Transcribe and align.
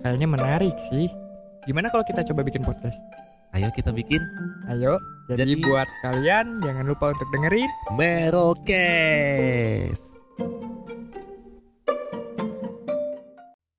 Kayaknya 0.00 0.28
menarik 0.28 0.76
sih 0.76 1.08
Gimana 1.64 1.92
kalau 1.92 2.02
kita 2.02 2.24
coba 2.24 2.40
bikin 2.40 2.64
podcast? 2.64 3.04
Ayo 3.52 3.68
kita 3.70 3.92
bikin 3.92 4.20
Ayo 4.66 4.96
Jadi, 5.28 5.54
Jadi- 5.54 5.62
buat 5.62 5.86
kalian 6.00 6.58
jangan 6.60 6.84
lupa 6.84 7.12
untuk 7.12 7.28
dengerin 7.30 7.70
Merokes. 7.94 10.00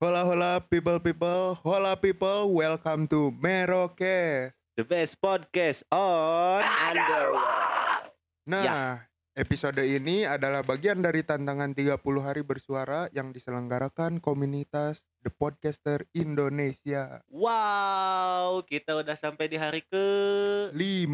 Hola 0.02 0.24
hola 0.24 0.52
people 0.64 0.98
people, 0.98 1.60
hola 1.62 1.94
people, 1.94 2.50
welcome 2.50 3.06
to 3.06 3.30
Merokes. 3.36 4.56
The 4.74 4.82
best 4.82 5.20
podcast 5.20 5.84
on 5.92 6.64
Underworld. 6.64 8.10
Nah, 8.48 8.64
Ya. 8.64 8.80
episode 9.36 9.78
ini 9.80 10.26
adalah 10.26 10.64
bagian 10.64 11.00
dari 11.00 11.22
tantangan 11.22 11.76
30 11.76 12.24
hari 12.24 12.42
bersuara 12.42 13.12
yang 13.12 13.30
diselenggarakan 13.30 14.18
komunitas 14.18 15.04
The 15.22 15.30
Podcaster 15.30 16.02
Indonesia. 16.18 17.22
Wow, 17.30 18.66
kita 18.66 18.98
udah 18.98 19.14
sampai 19.14 19.46
di 19.46 19.54
hari 19.54 19.86
ke 19.86 20.06
5. 20.74 21.06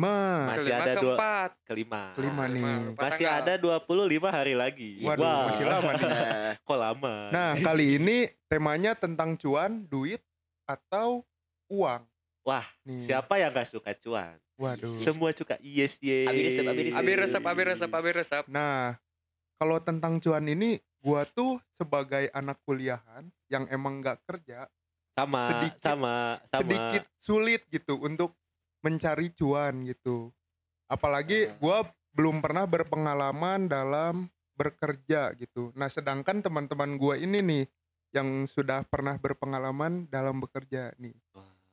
masih 0.47 0.71
ada 0.71 0.93
dua 0.95 1.15
kelima. 1.67 2.15
Kelima 2.15 2.47
nih. 2.47 2.95
Masih 2.95 3.27
ada 3.27 3.59
25 3.59 4.31
hari 4.31 4.55
lagi. 4.55 5.03
Waduh, 5.03 5.27
Wah. 5.27 5.51
masih 5.51 5.65
lama 5.67 5.91
nih. 5.91 6.07
Kok 6.67 6.79
lama? 6.79 7.15
Nah, 7.35 7.51
kali 7.59 7.99
ini 7.99 8.31
temanya 8.47 8.95
tentang 8.95 9.35
cuan, 9.35 9.83
duit 9.91 10.23
atau 10.63 11.27
uang. 11.67 12.07
Wah, 12.47 12.63
Nih. 12.87 13.03
siapa 13.03 13.43
yang 13.43 13.51
gak 13.51 13.67
suka 13.67 13.91
cuan? 13.91 14.39
Waduh. 14.55 14.87
Semua 14.87 15.35
suka 15.35 15.59
yes 15.59 15.99
yes. 15.99 16.31
Abi 16.31 16.47
resep, 16.47 16.63
abi 16.63 16.81
resep. 16.87 16.95
Abi 16.95 17.11
resep, 17.11 17.43
abi 17.43 17.63
resep, 17.67 17.91
abi 17.91 18.11
resep 18.15 18.43
Nah, 18.47 18.95
kalau 19.59 19.83
tentang 19.83 20.15
cuan 20.23 20.47
ini, 20.47 20.79
gua 21.03 21.27
tuh 21.27 21.59
sebagai 21.75 22.31
anak 22.31 22.55
kuliahan 22.63 23.27
yang 23.47 23.67
emang 23.71 24.03
nggak 24.03 24.23
kerja, 24.27 24.67
Sama, 25.17 25.43
sedikit- 25.49 25.81
sama, 25.81 26.15
sama. 26.47 26.59
sedikit 26.61 27.03
sulit 27.17 27.61
gitu 27.73 27.97
untuk 27.99 28.37
mencari 28.85 29.33
cuan 29.33 29.83
gitu. 29.83 30.29
Apalagi 30.87 31.51
gua 31.59 31.83
belum 32.15 32.39
pernah 32.39 32.63
berpengalaman 32.63 33.67
dalam 33.67 34.29
bekerja 34.57 35.35
gitu. 35.37 35.69
Nah, 35.77 35.89
sedangkan 35.91 36.41
teman-teman 36.41 36.97
gua 36.97 37.19
ini 37.19 37.43
nih 37.43 37.63
yang 38.15 38.47
sudah 38.47 38.87
pernah 38.87 39.19
berpengalaman 39.19 40.07
dalam 40.07 40.39
bekerja 40.39 40.95
nih. 40.97 41.13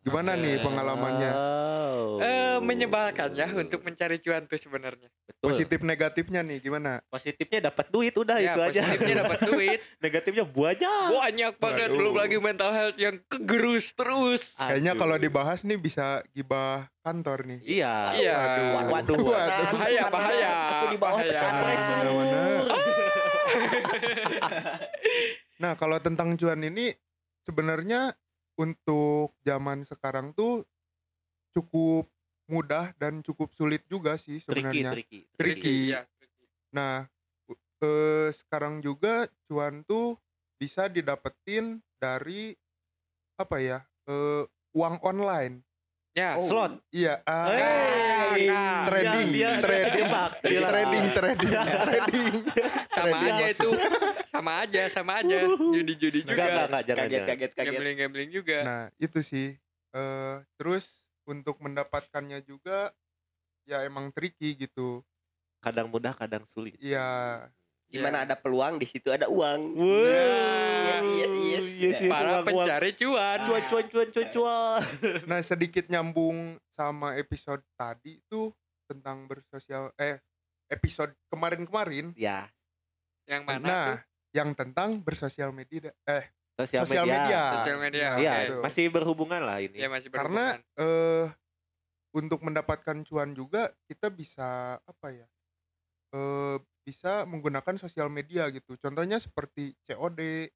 Gimana 0.04 0.36
nih 0.36 0.60
pengalamannya? 0.60 1.30
Wow. 1.32 2.20
Eh, 2.20 2.56
menyebalkan 2.60 3.32
ya 3.32 3.48
untuk 3.48 3.80
mencari 3.80 4.20
cuan 4.20 4.44
tuh 4.44 4.54
sebenarnya. 4.54 5.08
Positif 5.40 5.80
negatifnya 5.80 6.40
nih 6.40 6.60
gimana? 6.60 7.00
Positifnya 7.08 7.66
dapat 7.66 7.88
duit 7.88 8.12
udah 8.12 8.36
Ya, 8.36 8.52
itu 8.52 8.60
aja. 8.60 8.80
positifnya 8.84 9.24
dapat 9.24 9.38
duit. 9.48 9.78
Negatifnya 9.98 10.44
banyak. 10.44 11.08
Banyak 11.10 11.52
banget 11.56 11.88
Waduh. 11.88 11.96
belum 11.96 12.14
lagi 12.14 12.36
mental 12.36 12.70
health 12.70 12.96
yang 12.96 13.16
kegerus 13.26 13.86
terus. 13.92 14.42
Kayaknya 14.54 14.92
Aduh. 14.92 15.00
kalau 15.00 15.16
dibahas 15.16 15.60
nih 15.62 15.78
bisa 15.78 16.04
gibah 16.30 16.84
kantor 17.00 17.38
nih. 17.46 17.60
Iya. 17.64 17.94
Iya. 18.14 18.36
Waduh. 18.36 18.68
Waduh. 18.92 19.16
Waduh. 19.24 19.66
Bahaya, 19.72 20.04
bahaya. 20.08 20.50
Aku 20.70 20.86
di 20.86 20.98
bawah 21.00 21.16
bahaya. 21.18 21.32
tekan 21.32 21.48
Mana, 21.50 21.62
pressure. 21.64 22.04
mana? 22.12 22.42
Nah, 25.56 25.72
kalau 25.74 25.96
tentang 25.98 26.34
cuan 26.34 26.60
ini 26.60 26.92
sebenarnya 27.40 28.12
untuk 28.54 29.34
zaman 29.40 29.82
sekarang 29.82 30.30
tuh 30.30 30.62
cukup 31.50 32.06
mudah 32.44 32.92
dan 32.94 33.24
cukup 33.24 33.50
sulit 33.50 33.82
juga 33.86 34.14
sih 34.14 34.36
Tricky, 34.38 34.44
sebenarnya. 34.44 34.90
tricky, 34.92 35.20
Tricky. 35.34 35.76
Iya. 35.90 36.00
Nah, 36.70 37.06
u- 37.46 37.58
eh, 37.80 38.28
sekarang 38.30 38.78
juga 38.78 39.26
cuan 39.46 39.80
tuh 39.82 40.18
bisa 40.54 40.86
didapetin 40.86 41.80
dari 41.96 42.52
apa 43.34 43.58
ya? 43.58 43.78
eh, 44.04 44.44
uang 44.76 45.00
online. 45.00 45.64
Ya, 46.12 46.36
Oh, 46.36 46.46
Slot. 46.46 46.78
Iya, 46.92 47.24
ah, 47.24 47.48
Hey, 47.50 48.46
Nah, 48.46 48.86
trading, 48.86 49.28
dia, 49.32 49.50
dia, 49.50 49.50
trading, 49.58 50.06
dia, 50.06 50.28
dia, 50.44 50.60
trading, 50.68 51.04
trading, 51.10 51.52
trading. 51.82 52.34
sama 52.86 53.16
Trading 53.16 53.32
aja 53.32 53.46
itu. 53.50 53.70
Sama 54.34 54.52
aja, 54.60 54.82
sama 54.90 55.12
aja. 55.22 55.38
Judi-judi 55.46 56.26
Enggak, 56.26 56.34
juga. 56.34 56.42
enggak, 56.44 56.66
enggak, 56.66 56.82
jangan, 56.82 56.98
Kaget, 57.00 57.14
jangan. 57.14 57.28
kaget, 57.30 57.52
kaget. 57.54 57.70
Gambling-gambling 57.70 58.30
juga. 58.32 58.58
Nah, 58.60 58.84
itu 58.98 59.20
sih. 59.22 59.48
eh 59.94 60.36
terus 60.58 60.98
untuk 61.22 61.54
mendapatkannya 61.58 62.42
juga 62.42 62.90
ya 63.62 63.86
emang 63.86 64.10
tricky 64.10 64.58
gitu. 64.58 65.06
Kadang 65.62 65.86
mudah, 65.86 66.10
kadang 66.12 66.42
sulit. 66.44 66.74
Iya. 66.76 67.38
Di 67.86 68.02
mana 68.02 68.26
ada 68.26 68.34
peluang, 68.34 68.74
di 68.74 68.84
situ 68.84 69.06
ada 69.08 69.30
uang. 69.30 69.60
Wow. 69.72 69.86
Yes, 69.86 71.04
yes, 71.06 71.30
yes. 71.30 71.64
yes, 71.78 71.98
yes, 72.00 72.10
Para 72.10 72.26
uang, 72.26 72.42
uang. 72.42 72.66
pencari 72.66 72.90
cuan. 72.92 73.38
Cuan, 73.40 73.62
cuan, 73.64 73.84
cuan, 73.86 74.08
cuan, 74.10 74.28
cuan. 74.28 74.80
Nah, 75.30 75.40
sedikit 75.40 75.86
nyambung 75.86 76.36
sama 76.68 77.14
episode 77.14 77.62
tadi 77.72 78.18
itu 78.18 78.50
tentang 78.84 79.24
bersosial 79.24 79.94
eh 79.94 80.18
episode 80.66 81.14
kemarin-kemarin. 81.30 82.10
Ya, 82.12 82.50
Yang 83.24 83.42
mana 83.46 83.62
Nah, 83.62 83.86
tuh? 83.86 83.98
Yang 84.34 84.50
tentang 84.52 84.98
bersosial 84.98 85.54
media 85.54 85.94
eh 86.04 86.26
sosial, 86.58 86.82
sosial 86.82 87.06
media. 87.06 87.22
media. 87.22 87.42
Sosial 87.56 87.78
media. 87.78 88.04
Nah, 88.04 88.18
Iya, 88.18 88.32
betul. 88.36 88.60
masih 88.66 88.84
berhubungan 88.90 89.40
lah 89.40 89.58
ini. 89.62 89.78
Ya 89.78 89.86
masih 89.86 90.10
Karena 90.10 90.58
berhubungan. 90.58 90.82
eh 90.82 91.26
untuk 92.14 92.40
mendapatkan 92.42 92.96
cuan 93.02 93.30
juga 93.32 93.70
kita 93.86 94.10
bisa 94.10 94.78
apa 94.78 95.08
ya? 95.08 95.26
Eh 96.12 96.56
bisa 96.84 97.24
menggunakan 97.24 97.78
sosial 97.78 98.10
media 98.10 98.50
gitu. 98.50 98.76
Contohnya 98.76 99.16
seperti 99.16 99.72
COD. 99.82 100.50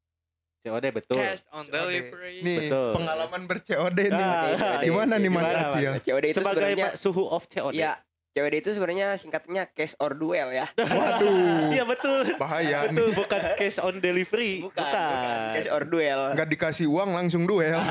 COD 0.58 0.84
betul. 0.90 1.16
cash 1.16 1.46
on 1.48 1.64
COD. 1.64 1.72
delivery. 1.72 2.36
Nih, 2.42 2.66
Betul. 2.66 2.90
pengalaman 2.98 3.42
ber-COD 3.46 3.98
nih. 4.10 4.26
Ah, 4.58 4.82
Gimana 4.82 5.14
nih 5.16 5.30
Mas 5.30 5.46
Acil? 5.48 5.92
COD 6.02 6.24
itu 6.28 6.36
Sebagai 6.36 6.74
suhu 6.98 7.24
of 7.24 7.46
COD. 7.46 7.78
Iya, 7.78 7.94
COD 8.38 8.54
itu 8.56 8.70
sebenarnya 8.70 9.06
singkatnya 9.14 9.66
cash 9.68 9.98
or 9.98 10.12
duel 10.12 10.48
ya. 10.48 10.70
Waduh, 10.78 11.68
Iya 11.70 11.82
betul. 11.84 12.22
bahaya 12.36 12.86
Betul, 12.86 13.06
nih. 13.06 13.16
bukan 13.16 13.40
cash 13.54 13.78
on 13.78 13.98
delivery. 13.98 14.62
Bukan, 14.62 14.78
bukan. 14.78 15.50
Cash 15.54 15.68
or 15.68 15.82
duel. 15.82 16.20
Nggak 16.32 16.48
dikasih 16.48 16.86
uang 16.86 17.10
langsung 17.12 17.42
duel. 17.42 17.82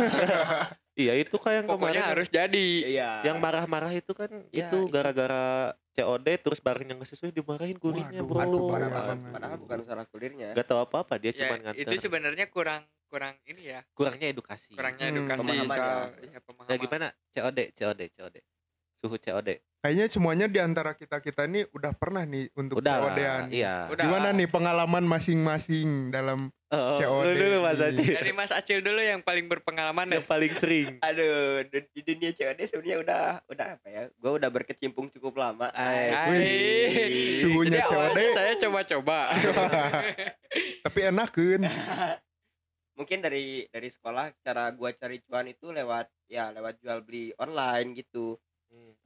Iya, 0.97 1.13
itu 1.13 1.37
kayak 1.37 1.61
yang 1.61 1.67
Pokoknya 1.69 1.93
kemarin 1.93 2.09
harus 2.09 2.27
jadi. 2.27 2.67
Iya. 2.89 3.21
yang 3.23 3.37
marah-marah 3.37 3.93
itu 3.93 4.09
kan 4.11 4.33
Iya, 4.49 4.65
itu 4.65 4.77
itu. 4.79 4.89
gara-gara 4.89 5.69
COD 5.93 6.27
terus 6.39 6.57
barangnya 6.57 6.97
nggak 6.97 7.05
sesuai 7.07 7.29
dimarahin 7.31 7.77
kurirnya 7.77 8.17
Waduh, 8.17 8.25
bro. 8.25 8.41
Aduh, 8.41 8.61
bahaya 8.65 8.89
parah. 8.89 9.17
Padahal 9.29 9.57
bukan 9.59 9.77
salah 9.83 10.05
kulirnya. 10.05 10.53
Gak 10.53 10.65
tahu 10.65 10.81
apa-apa 10.81 11.21
dia 11.21 11.29
Ya, 11.29 11.45
cuma 11.45 11.61
nganter. 11.61 11.77
itu 11.79 11.93
sebenarnya 11.99 12.49
kurang 12.49 12.81
kurang 13.07 13.37
ini 13.45 13.69
ya. 13.71 13.85
kurangnya 13.93 14.27
edukasi. 14.27 14.73
Kurangnya 14.73 15.05
Hmm, 15.05 15.15
edukasi 15.15 15.39
pemahaman 15.45 15.69
soal 15.71 16.01
ya. 16.17 16.27
ya, 16.27 16.39
pemahaman. 16.41 16.65
Nah 16.65 16.77
gimana 16.79 17.07
COD 17.29 17.59
COD 17.71 18.01
COD 18.09 18.35
suhu 18.95 19.15
COD 19.15 19.49
Kayaknya 19.77 20.05
semuanya 20.09 20.45
di 20.49 20.57
antara 20.57 20.97
kita-kita 20.97 21.45
ini 21.45 21.61
udah 21.69 21.93
pernah 21.93 22.25
nih 22.25 22.49
untuk 22.57 22.81
udah 22.81 22.97
COD-an. 22.97 23.53
iya 23.53 23.85
Udah. 23.93 24.03
Gimana 24.09 24.33
nih 24.33 24.49
pengalaman 24.49 25.05
masing-masing 25.05 26.09
dalam 26.09 26.49
oh, 26.73 26.97
COD 26.97 27.25
lu 27.29 27.31
dulu 27.37 27.57
Mas 27.61 27.77
Aji 27.79 28.05
Dari 28.17 28.33
Mas 28.33 28.49
Acil 28.49 28.81
dulu 28.81 28.97
yang 28.97 29.21
paling 29.21 29.45
berpengalaman 29.45 30.09
ya. 30.09 30.17
yang 30.17 30.25
paling 30.25 30.49
sering 30.57 30.97
Aduh, 31.07 31.61
du- 31.69 31.89
di 31.93 32.01
dunia 32.01 32.33
COD 32.33 32.59
sebenarnya 32.65 32.97
udah 33.05 33.23
udah 33.53 33.67
apa 33.77 33.87
ya? 33.87 34.03
Gue 34.17 34.31
udah 34.41 34.49
berkecimpung 34.49 35.13
cukup 35.13 35.37
lama. 35.37 35.69
Ay. 35.77 36.09
Wih, 36.33 37.37
suhunya 37.45 37.85
Jadi 37.85 37.89
COD 37.93 38.17
saya 38.33 38.53
coba-coba. 38.57 39.17
tapi 40.85 40.99
enakan. 41.05 41.61
mungkin 42.97 43.21
dari 43.21 43.69
dari 43.69 43.93
sekolah 43.93 44.33
cara 44.41 44.73
gua 44.73 44.89
cari 44.89 45.21
cuan 45.21 45.45
itu 45.45 45.69
lewat 45.69 46.09
ya 46.25 46.49
lewat 46.49 46.81
jual 46.81 47.05
beli 47.05 47.29
online 47.37 47.93
gitu 47.93 48.33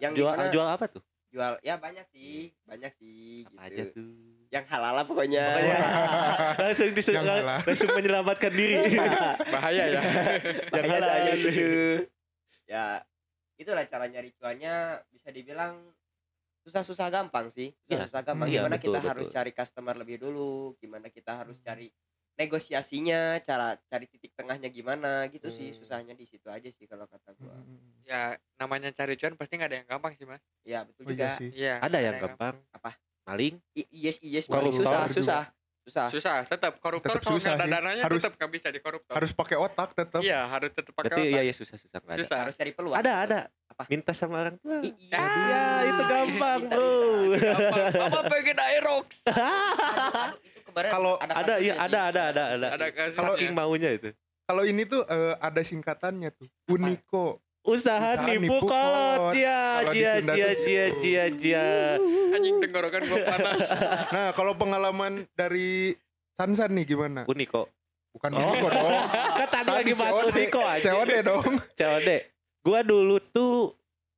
yang 0.02 0.14
jual 0.18 0.34
dimana- 0.34 0.54
jual 0.54 0.68
apa 0.68 0.86
tuh? 0.90 1.04
Jual 1.32 1.56
ya 1.64 1.80
banyak 1.80 2.04
sih 2.12 2.52
banyak 2.68 2.92
sih 3.00 3.48
apa 3.48 3.72
gitu. 3.72 3.72
aja 3.72 3.84
tuh? 3.96 4.12
Yang 4.52 4.66
halal 4.68 4.94
lah 5.00 5.06
pokoknya. 5.08 5.46
Pokoknya 5.48 5.80
langsung 6.68 7.16
halal. 7.24 7.38
langsung 7.72 7.90
menyelamatkan 7.96 8.52
diri. 8.52 8.76
Bahaya 9.56 9.84
ya. 9.96 10.02
yang 10.76 10.86
halal. 10.92 11.08
saja 11.08 11.32
gitu. 11.40 11.72
ya 12.68 12.86
itulah 13.56 13.86
cara 13.88 14.06
nyari 14.12 14.34
cuannya 14.36 15.00
bisa 15.14 15.30
dibilang 15.32 15.80
susah-susah 16.68 17.08
gampang 17.08 17.48
sih. 17.48 17.72
Iya. 17.88 18.06
susah-susah 18.06 18.22
gampang. 18.28 18.48
Iya, 18.52 18.60
gimana 18.68 18.76
betul, 18.76 18.86
kita 18.92 19.00
harus 19.00 19.26
betul. 19.30 19.36
cari 19.40 19.52
customer 19.56 19.96
lebih 19.96 20.18
dulu? 20.20 20.76
Gimana 20.84 21.08
kita 21.08 21.32
harus 21.40 21.58
cari 21.64 21.88
negosiasinya 22.42 23.22
cara 23.40 23.68
cari 23.84 24.06
titik 24.06 24.34
tengahnya 24.34 24.68
gimana 24.68 25.12
gitu 25.28 25.48
sih 25.48 25.70
Hmm. 25.70 25.78
susahnya 25.78 26.12
di 26.12 26.26
situ 26.26 26.48
aja 26.48 26.68
sih 26.68 26.86
kalau 26.86 27.06
kata 27.06 27.32
gua 27.34 27.54
Hmm. 27.54 27.80
Ya 28.02 28.22
namanya 28.58 28.90
cari 28.90 29.14
cuan 29.14 29.34
pasti 29.34 29.56
nggak 29.56 29.68
ada 29.68 29.78
yang 29.78 29.88
gampang 29.88 30.14
sih 30.14 30.26
mas. 30.26 30.42
ya 30.64 30.82
betul 30.82 31.04
Oh 31.04 31.10
iya 31.10 31.16
juga 31.16 31.28
sih. 31.38 31.50
Iya. 31.54 31.76
ada 31.80 31.98
yang 31.98 32.16
gampang 32.18 32.56
Apa? 32.72 32.92
maling 33.24 33.56
I- 33.72 33.90
yes 33.92 34.18
yes 34.20 34.46
Koruptor 34.46 34.74
susah 34.76 35.02
susah 35.08 35.44
susah 35.82 36.08
Susah. 36.10 36.38
Tetap 36.46 36.78
koruptor 36.78 37.10
Tetap 37.12 37.24
kalau 37.24 37.36
susah 37.36 37.52
nggak 37.52 37.58
ada 37.58 37.66
sih. 37.66 37.74
dananya 37.76 38.04
Harus- 38.04 38.22
tetap 38.22 38.34
nggak 38.36 38.52
bisa 38.52 38.68
dikoruptor. 38.70 39.14
Harus 39.14 39.32
pakai 39.32 39.58
otak 39.58 39.90
tetap. 39.92 40.22
Iya 40.22 40.40
harus 40.46 40.70
tetap 40.70 40.94
pakai 40.94 41.10
berarti 41.10 41.22
otak. 41.24 41.32
iya 41.32 41.42
ya 41.42 41.54
susah 41.54 41.74
susah 41.76 41.98
nggak 42.00 42.14
ada 42.14 42.22
Susah. 42.22 42.38
harus 42.40 42.56
cari 42.56 42.72
peluang 42.72 42.96
ada 42.96 43.12
ada 43.20 43.40
Apa? 43.68 43.84
minta 43.88 44.12
sama 44.12 44.36
orang 44.40 44.56
tua 44.58 44.78
I- 44.80 44.94
iya. 45.00 45.18
Ah. 45.18 45.48
ya 45.48 45.64
itu 45.88 46.04
gampang 46.06 46.60
bro 46.68 46.90
Gampang. 47.32 47.92
Mama 47.98 48.22
pengen 48.28 48.58
Aerox. 48.60 49.08
Kemarin 50.72 50.90
Kalau 50.90 51.14
ada 51.20 51.54
iya 51.58 51.74
sih. 51.74 51.82
ada 51.82 52.00
ada 52.08 52.22
ada 52.28 52.44
ada 52.50 52.68
Ada 52.72 52.88
kasusnya. 52.90 53.28
saking 53.30 53.52
maunya 53.52 53.90
itu 53.92 54.10
Kalau 54.42 54.64
ini 54.64 54.84
tuh 54.84 55.04
eh, 55.04 55.36
ada 55.38 55.62
singkatannya 55.62 56.30
tuh. 56.32 56.48
Uniko. 56.68 57.40
usaha 57.62 58.18
Usaha 58.18 58.26
nipu 58.26 58.58
nipu 58.58 58.66
kolot 58.66 59.38
ya 59.38 59.60
Kalau 59.80 59.94
di 59.94 60.00
jia 60.00 60.12
Sunda 60.18 60.34
jia 60.34 60.48
tuh 60.48 60.58
jia 60.58 60.86
gitu. 60.88 60.98
jia 60.98 61.26
jia 61.30 61.68
Anjing 62.32 62.56
tenggorokan 62.58 63.02
gua 63.06 63.20
panas. 63.28 63.62
Nah, 64.16 64.28
kalau 64.32 64.54
pengalaman 64.56 65.14
dari 65.32 65.94
Sansan 66.34 66.74
nih 66.74 66.88
gimana? 66.88 67.22
Uniko 67.26 67.70
Bukan 68.12 68.34
Oh. 68.34 68.50
Uniko 68.50 68.68
dong. 68.68 68.90
kan 69.40 69.48
tadi 69.48 69.70
lagi 69.70 69.94
bahas. 69.94 70.26
Uniko 70.26 70.60
aja 70.60 70.84
COD 70.90 71.12
dong. 71.22 71.46
COD. 71.80 72.10
Gua 72.60 72.80
dulu 72.82 73.22
tuh 73.22 73.72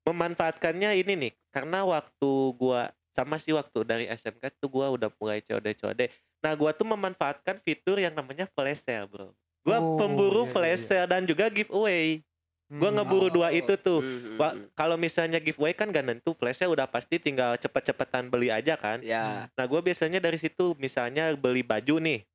memanfaatkannya 0.04 0.96
ini 0.96 1.14
nih 1.18 1.32
karena 1.50 1.84
waktu 1.84 2.32
gua 2.54 2.90
sama 3.12 3.38
sih 3.38 3.52
waktu 3.52 3.84
dari 3.84 4.06
SMK 4.08 4.56
tuh 4.58 4.72
gua 4.72 4.90
udah 4.90 5.12
mulai 5.14 5.40
COD 5.40 5.68
COD. 5.76 6.02
Nah, 6.44 6.54
gua 6.54 6.76
tuh 6.76 6.84
memanfaatkan 6.86 7.56
fitur 7.64 7.98
yang 7.98 8.12
namanya 8.12 8.44
flash 8.52 8.84
sale, 8.84 9.08
Bro. 9.08 9.32
Gua 9.64 9.80
Oh, 9.80 9.96
pemburu 9.96 10.44
iya, 10.44 10.46
iya, 10.46 10.54
flash 10.54 10.82
iya. 10.84 10.88
sale 11.00 11.08
dan 11.08 11.24
juga 11.24 11.48
giveaway. 11.48 12.20
Gua 12.68 12.90
Hmm. 12.90 12.98
ngeburu 13.00 13.28
dua 13.32 13.48
Oh. 13.48 13.56
itu 13.56 13.74
tuh. 13.78 14.04
Hmm, 14.04 14.36
Wa- 14.36 14.52
hmm, 14.52 14.66
kalau 14.74 14.96
misalnya 14.98 15.38
giveaway 15.38 15.72
kan 15.72 15.88
gak 15.88 16.04
nentu, 16.04 16.36
flash 16.36 16.60
sale 16.60 16.70
udah 16.70 16.84
pasti 16.84 17.16
tinggal 17.16 17.56
cepet-cepetan 17.56 18.28
beli 18.28 18.52
aja 18.52 18.76
kan. 18.76 19.00
hmm. 19.00 19.08
ya 19.08 19.48
Nah, 19.50 19.66
gue 19.66 19.80
biasanya 19.80 20.20
dari 20.20 20.36
situ 20.36 20.76
misalnya 20.76 21.32
beli 21.34 21.64
baju 21.64 21.98
nih. 21.98 22.28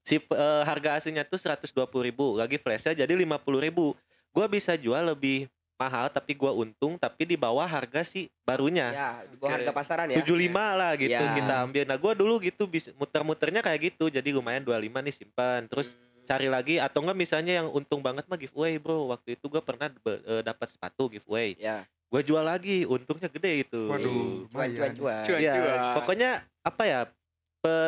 Si 0.00 0.16
eh, 0.16 0.62
harga 0.64 0.96
aslinya 0.96 1.24
tuh 1.24 1.36
120.000 1.36 2.00
ribu, 2.00 2.36
lagi 2.36 2.56
flashnya 2.56 2.92
jadi 2.94 3.12
50.000 3.14 3.60
ribu. 3.60 3.92
Gue 4.30 4.46
bisa 4.48 4.72
jual 4.74 5.04
lebih 5.06 5.48
mahal 5.74 6.06
tapi 6.06 6.32
gua 6.32 6.54
untung 6.54 6.94
tapi 6.94 7.24
di 7.24 7.34
bawah 7.34 7.64
harga 7.64 8.00
si 8.00 8.30
barunya. 8.42 8.90
ya 8.90 9.10
di 9.26 9.36
bawah 9.36 9.52
harga 9.58 9.70
pasaran 9.70 10.06
ya 10.08 10.22
75 10.22 10.50
lah 10.52 10.92
gitu 10.94 11.14
Ya. 11.14 11.34
kita 11.34 11.54
ambil. 11.60 11.82
Nah, 11.84 11.98
gua 11.98 12.12
dulu 12.12 12.38
gitu 12.38 12.64
bisa 12.64 12.94
muter-muternya 12.94 13.60
kayak 13.60 13.92
gitu. 13.92 14.06
Jadi 14.06 14.30
lumayan 14.30 14.62
25 14.62 15.02
nih 15.02 15.14
simpan. 15.14 15.66
Terus 15.66 15.98
cari 16.24 16.48
lagi 16.48 16.78
atau 16.78 17.04
enggak 17.04 17.18
misalnya 17.18 17.52
yang 17.60 17.68
untung 17.68 18.00
banget 18.00 18.24
mah 18.24 18.38
giveaway, 18.38 18.78
Bro. 18.78 19.10
Waktu 19.10 19.34
itu 19.34 19.44
gua 19.46 19.60
pernah 19.60 19.90
eh, 19.90 20.42
dapat 20.42 20.66
sepatu 20.66 21.10
giveaway. 21.10 21.58
ya 21.58 21.82
Gue 22.04 22.22
jual 22.22 22.46
lagi, 22.46 22.86
untungnya 22.86 23.26
gede 23.26 23.66
itu. 23.66 23.90
Waduh, 23.90 24.46
cuan 24.46 24.70
cuan 24.70 24.92
cuan 24.94 25.22
Cuan. 25.26 25.40
Ya, 25.42 25.50
cuan. 25.52 25.78
pokoknya 25.98 26.30
apa 26.62 26.82
ya? 26.86 27.00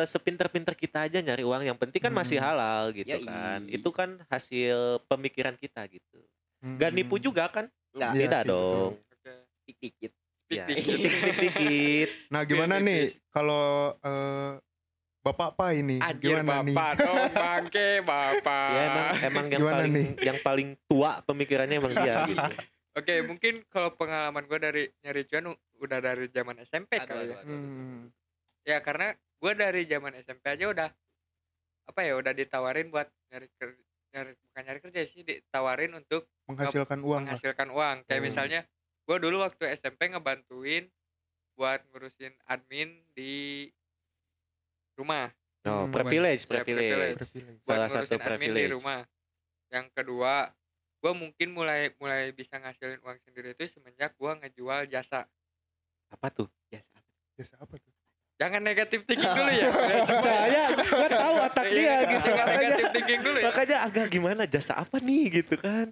sepinter-pinter 0.03 0.73
kita 0.73 1.05
aja 1.05 1.21
nyari 1.21 1.45
uang. 1.45 1.61
Yang 1.61 1.77
penting 1.77 2.01
kan 2.01 2.09
masih 2.09 2.41
Hmm. 2.41 2.49
halal 2.49 2.83
gitu 2.91 3.13
Yoi. 3.13 3.23
kan. 3.23 3.59
Itu 3.69 3.89
kan 3.93 4.17
hasil 4.25 5.05
pemikiran 5.05 5.53
kita 5.53 5.85
gitu. 5.85 6.17
Hmm. 6.57 6.75
Gak 6.75 6.91
nipu 6.91 7.15
juga 7.17 7.45
kan? 7.47 7.65
enggak 7.91 8.11
Iya 8.11 8.21
Beda 8.23 8.39
dong. 8.43 8.91
Oke. 8.97 9.31
speak 9.59 9.77
dikit 9.79 10.11
Speak 10.39 10.57
Ya, 10.57 10.65
dikit. 10.65 10.87
speak-speak 10.87 11.37
dikit. 11.43 12.09
Nah, 12.27 12.41
gimana 12.43 12.75
Speak 12.75 12.87
nih 12.87 13.01
kalau 13.27 13.65
eh, 13.99 14.51
Bapak 15.19 15.47
apa 15.53 15.75
ini? 15.75 15.99
Anjir 15.99 16.39
gimana 16.39 16.63
nih? 16.63 16.71
bapak 16.71 16.93
dong 16.97 17.25
bangke 17.35 17.89
bapak. 18.01 18.69
Ya 18.71 18.81
emang 18.85 19.05
emang 19.21 19.45
yang 19.45 19.59
Gimana 19.59 19.75
paling 19.75 19.91
nih? 19.91 20.07
yang 20.23 20.37
paling 20.39 20.69
tua 20.87 21.11
pemikirannya 21.21 21.75
emang 21.75 21.93
dia 21.93 22.15
gitu. 22.31 22.47
Oke 22.95 23.13
mungkin 23.21 23.53
kalau 23.67 23.91
pengalaman 23.91 24.41
gue 24.41 24.57
dari 24.57 24.83
nyari 24.97 25.21
cuan 25.25 25.51
u- 25.51 25.61
udah 25.77 25.99
dari 25.99 26.25
zaman 26.27 26.57
SMP 26.63 26.95
Aduh, 26.95 27.05
kali 27.05 27.21
aduh, 27.21 27.27
ya. 27.27 27.37
aduh. 27.37 27.51
Hmm. 27.51 27.99
Ya 28.63 28.77
karena 28.79 29.07
gue 29.13 29.51
dari 29.53 29.81
zaman 29.83 30.13
SMP 30.15 30.43
aja 30.47 30.65
udah 30.65 30.89
apa 31.85 31.99
ya 32.01 32.13
udah 32.15 32.31
ditawarin 32.31 32.87
buat 32.87 33.11
nyari 33.27 33.47
kerja 33.53 33.83
nyari 34.17 34.33
bukan 34.35 34.61
nyari 34.63 34.79
kerja 34.81 35.01
sih 35.05 35.21
ditawarin 35.21 35.93
untuk 35.93 36.25
Menghasilkan 36.45 36.97
uang 36.99 37.21
lah. 37.21 37.21
menghasilkan 37.29 37.69
uang 37.69 37.97
kayak 38.03 38.17
Hmm. 38.17 38.25
misalnya 38.25 38.59
gue 39.05 39.17
dulu 39.17 39.37
waktu 39.39 39.63
SMP 39.71 40.09
ngebantuin 40.09 40.89
buat 41.53 41.85
ngurusin 41.87 42.33
admin 42.43 42.89
di 43.13 43.69
rumah 44.93 45.29
Oh, 45.61 45.83
Hmm, 45.83 45.91
privilege, 45.91 46.41
Ya, 46.41 46.49
privilege. 46.49 46.79
privilege. 46.87 47.19
Privilege. 47.27 47.59
buat 47.61 47.75
Salah 47.75 47.89
satu 47.91 48.15
admin 48.15 48.23
di 48.23 48.29
privilege. 48.55 48.71
rumah 48.73 48.99
yang 49.67 49.87
kedua 49.91 50.33
gue 50.97 51.11
mungkin 51.13 51.47
mulai 51.51 51.91
mulai 51.93 52.31
bisa 52.31 52.55
ngasilin 52.55 52.97
uang 52.97 53.19
sendiri 53.21 53.51
itu 53.51 53.67
semenjak 53.69 54.15
gue 54.15 54.31
ngejual 54.33 54.87
jasa 54.87 55.27
Apa 56.07 56.31
tuh? 56.31 56.47
biasa 56.65 56.95
Biasa 57.35 57.59
apa 57.59 57.75
tuh? 57.75 57.91
Jangan 58.37 58.61
negatif 58.61 58.99
thinking 59.03 59.33
dulu 59.33 59.49
ya 59.49 59.69
Saya 60.25 60.63
gua 60.77 61.09
tahu 61.09 61.35
otak 61.43 61.65
dia 61.67 61.75
Iya, 61.75 61.95
gitu 62.05 62.27
jangan 62.27 62.37
makanya. 62.37 62.57
negatif 62.59 62.85
thinking 62.91 63.21
dulu 63.21 63.37
ya 63.37 63.45
Makanya 63.45 63.77
agak 63.83 64.05
gimana 64.07 64.41
jasa 64.45 64.73
apa 64.75 64.97
nih 64.97 65.23
gitu 65.35 65.55
kan? 65.57 65.87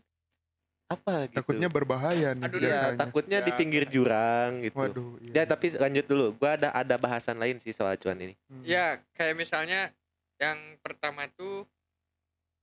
Apa 0.86 1.26
gitu? 1.26 1.42
Takutnya 1.42 1.66
berbahaya 1.66 2.30
nih 2.32 2.46
Aduh, 2.46 2.60
ya, 2.62 2.70
jasanya. 2.70 2.98
takutnya 3.02 3.40
di 3.42 3.50
Ya, 3.50 3.58
pinggir 3.58 3.84
jurang 3.88 4.62
gitu. 4.62 4.78
Waduh, 4.78 5.18
Ya 5.26 5.42
iya. 5.42 5.44
tapi 5.44 5.74
lanjut 5.74 6.06
dulu. 6.06 6.26
Gua 6.38 6.54
ada 6.54 6.70
ada 6.70 6.96
bahasan 6.96 7.36
lain 7.36 7.58
sih 7.58 7.74
soal 7.74 7.98
cuan 7.98 8.18
ini. 8.20 8.38
Hmm. 8.46 8.62
ya 8.62 8.86
kayak 9.12 9.34
misalnya 9.34 9.90
yang 10.36 10.56
pertama 10.80 11.26
tuh 11.32 11.66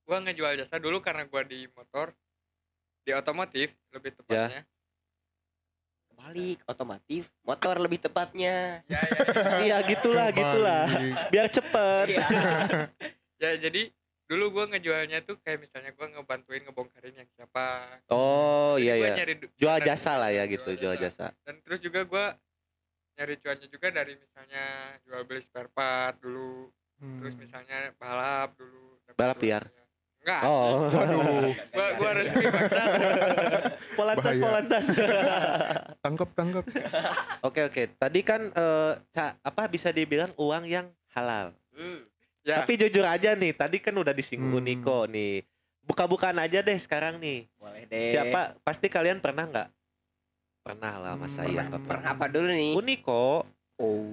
gue 0.02 0.18
ngejual 0.20 0.54
jasa 0.56 0.76
dulu 0.76 0.98
karena 0.98 1.24
gue 1.24 1.42
di 1.44 1.60
motor 1.68 2.10
di 3.00 3.10
otomotif 3.10 3.70
lebih 3.88 4.12
tepatnya 4.12 4.62
balik 6.14 6.58
otomotif 6.64 7.26
motor 7.42 7.76
lebih 7.76 7.98
tepatnya 7.98 8.80
ya 8.86 9.00
ya, 9.02 9.58
Iya 9.60 9.76
gitulah 9.84 10.28
gitulah. 10.30 10.84
Kebalik. 10.86 11.14
Biar 11.28 11.46
cepet. 11.48 12.06
Iya. 12.08 12.26
ya 13.42 13.50
jadi 13.58 13.82
dulu 14.26 14.44
gue 14.50 14.64
ngejualnya 14.70 15.18
tuh 15.22 15.36
kayak 15.38 15.60
misalnya 15.60 15.90
gue 15.90 16.06
ngebantuin 16.08 16.62
ngebongkarin 16.62 17.14
yang 17.14 17.28
siapa 17.28 17.84
Oh 18.08 18.76
iya 18.76 18.96
iya. 18.96 19.12
nyari 19.14 19.34
Jual 19.54 19.78
jasa 19.78 20.16
lah 20.16 20.30
ya 20.30 20.46
gitu, 20.46 20.72
jual 20.72 20.96
jasa. 20.96 21.36
dan 21.42 21.60
terus 21.60 21.78
juga 21.78 22.00
gue 22.02 22.24
nyari 23.12 23.34
cuannya 23.36 23.68
juga 23.68 23.92
dari 23.92 24.16
misalnya 24.16 24.64
jual 25.02 25.20
beli 25.22 25.40
spare 25.40 25.68
part 25.68 26.16
dulu 26.18 26.70
Hmm. 26.96 27.18
terus 27.18 27.34
misalnya 27.34 27.90
balap 27.98 28.54
dulu 28.54 28.94
Balap 29.18 29.42
liar? 29.42 29.66
Enggak 30.22 30.40
Oh. 30.42 30.86
Waduh, 30.86 31.50
gua 31.68 31.86
gua 31.94 32.10
resmi 32.14 32.44
bangsa 32.46 32.82
Polantas 33.92 34.24
Bahaya. 34.32 34.42
polantas. 34.42 34.84
tangkap 36.04 36.28
tangkap. 36.32 36.64
Oke 37.42 37.60
oke. 37.62 37.82
Tadi 37.92 38.20
kan 38.20 38.48
eh, 38.48 38.92
ca- 39.08 39.36
apa 39.36 39.62
bisa 39.66 39.90
dibilang 39.90 40.30
uang 40.34 40.64
yang 40.64 40.86
halal. 41.10 41.50
Hmm. 41.70 42.06
ya 42.40 42.58
Tapi 42.58 42.74
jujur 42.76 43.02
aja 43.02 43.32
nih, 43.32 43.52
tadi 43.52 43.78
kan 43.78 43.92
udah 43.92 44.10
disinggung 44.10 44.56
Hmm. 44.56 44.68
Niko 44.68 45.04
nih. 45.06 45.42
Buka-bukaan 45.82 46.38
aja 46.38 46.58
deh 46.60 46.76
sekarang 46.76 47.18
nih. 47.18 47.50
boleh 47.54 47.82
deh 47.84 48.10
Siapa? 48.10 48.54
Pasti 48.60 48.86
kalian 48.86 49.18
pernah 49.18 49.44
nggak? 49.44 49.68
Pernah 50.62 50.94
lah 50.96 51.12
mas 51.14 51.34
Hmm, 51.34 51.42
saya. 51.42 51.50
pernah, 51.50 51.64
nggak 51.68 51.84
pernah 51.84 52.10
apa 52.12 52.26
dulu 52.28 52.48
nih 52.48 52.72
Uniko 52.72 53.42
oh 53.76 54.06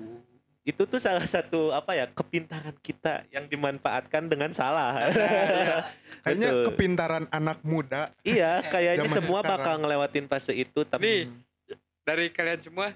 itu 0.69 0.85
tuh 0.85 1.01
salah 1.01 1.25
satu 1.25 1.73
apa 1.73 1.97
ya 1.97 2.05
kepintaran 2.05 2.77
kita 2.85 3.25
yang 3.33 3.49
dimanfaatkan 3.49 4.29
dengan 4.29 4.53
salah. 4.53 5.09
Kayaknya 6.23 6.49
Betul. 6.53 6.65
kepintaran 6.69 7.25
anak 7.33 7.57
muda. 7.65 8.13
iya, 8.21 8.61
kayaknya 8.73 9.09
semua 9.09 9.41
sekarang. 9.41 9.51
bakal 9.55 9.73
ngelewatin 9.81 10.25
fase 10.29 10.51
itu 10.53 10.83
tapi 10.83 11.25
Nih. 11.25 11.75
dari 12.03 12.27
kalian 12.29 12.59
semua 12.59 12.91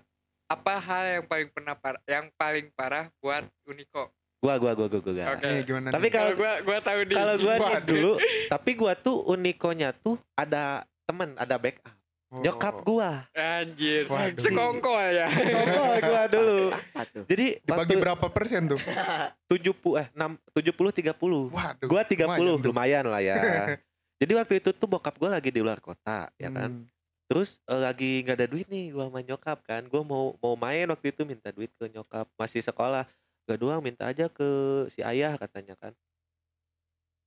apa 0.45 0.73
hal 0.75 1.03
yang 1.17 1.25
paling 1.25 1.49
pernah 1.49 1.73
par 1.73 1.97
yang 2.03 2.27
paling 2.35 2.67
parah 2.75 3.07
buat 3.23 3.47
Uniko 3.63 4.11
gua 4.43 4.59
gua 4.59 4.71
gua 4.75 4.87
gua 4.91 4.99
gua. 4.99 5.39
Oke. 5.39 5.47
Nih 5.47 5.59
gimana? 5.63 5.87
Tapi 5.87 6.07
kalau 6.11 6.31
gua 6.35 6.59
gua 6.59 6.77
tahu 6.83 6.99
nih 7.07 7.15
kalau 7.15 7.35
gua 7.39 7.55
nih 7.55 7.75
dulu, 7.87 8.11
tapi 8.51 8.71
gua 8.75 8.93
tuh 8.99 9.23
Unikonya 9.23 9.95
tuh 9.95 10.19
ada 10.35 10.83
temen, 11.07 11.31
ada 11.39 11.55
backup. 11.55 11.95
Nyokap 12.33 12.81
gua. 12.81 13.29
Anjir. 13.31 14.09
Waduh. 14.09 14.41
Sekongkol 14.41 14.97
ya. 15.13 15.27
Sekongkol 15.29 15.93
gua 16.01 16.23
dulu. 16.33 16.61
Apa 16.73 17.01
tuh? 17.05 17.23
Jadi 17.29 17.45
Dibagi 17.61 17.69
waktu 17.69 17.93
berapa 18.01 18.25
persen 18.33 18.61
tuh? 18.65 18.81
70 19.53 20.01
eh 20.01 20.07
6 20.09 20.57
70 20.57 21.13
30. 21.13 21.53
Waduh. 21.53 21.85
Gua 21.85 22.01
30 22.01 22.25
lumayan 22.25 22.57
tuh. 22.57 22.69
lumayan 22.73 23.05
lah 23.05 23.21
ya. 23.21 23.37
Jadi 24.23 24.31
waktu 24.33 24.53
itu 24.57 24.69
tuh 24.73 24.87
bokap 24.89 25.13
gua 25.21 25.37
lagi 25.37 25.53
di 25.53 25.61
luar 25.61 25.77
kota 25.77 26.33
ya 26.41 26.49
kan. 26.49 26.81
Hmm. 26.81 26.89
Terus 27.29 27.61
eh, 27.65 27.81
lagi 27.81 28.25
nggak 28.25 28.37
ada 28.41 28.47
duit 28.49 28.65
nih 28.65 28.89
gua 28.89 29.13
sama 29.13 29.21
nyokap 29.21 29.61
kan. 29.61 29.85
Gua 29.85 30.01
mau 30.01 30.33
mau 30.41 30.57
main 30.57 30.89
waktu 30.89 31.13
itu 31.13 31.21
minta 31.23 31.53
duit 31.53 31.69
ke 31.77 31.85
nyokap 31.85 32.25
masih 32.33 32.65
sekolah. 32.65 33.05
Gak 33.43 33.59
doang 33.59 33.83
minta 33.83 34.07
aja 34.07 34.31
ke 34.31 34.47
si 34.87 35.03
ayah 35.03 35.35
katanya 35.35 35.75
kan. 35.75 35.91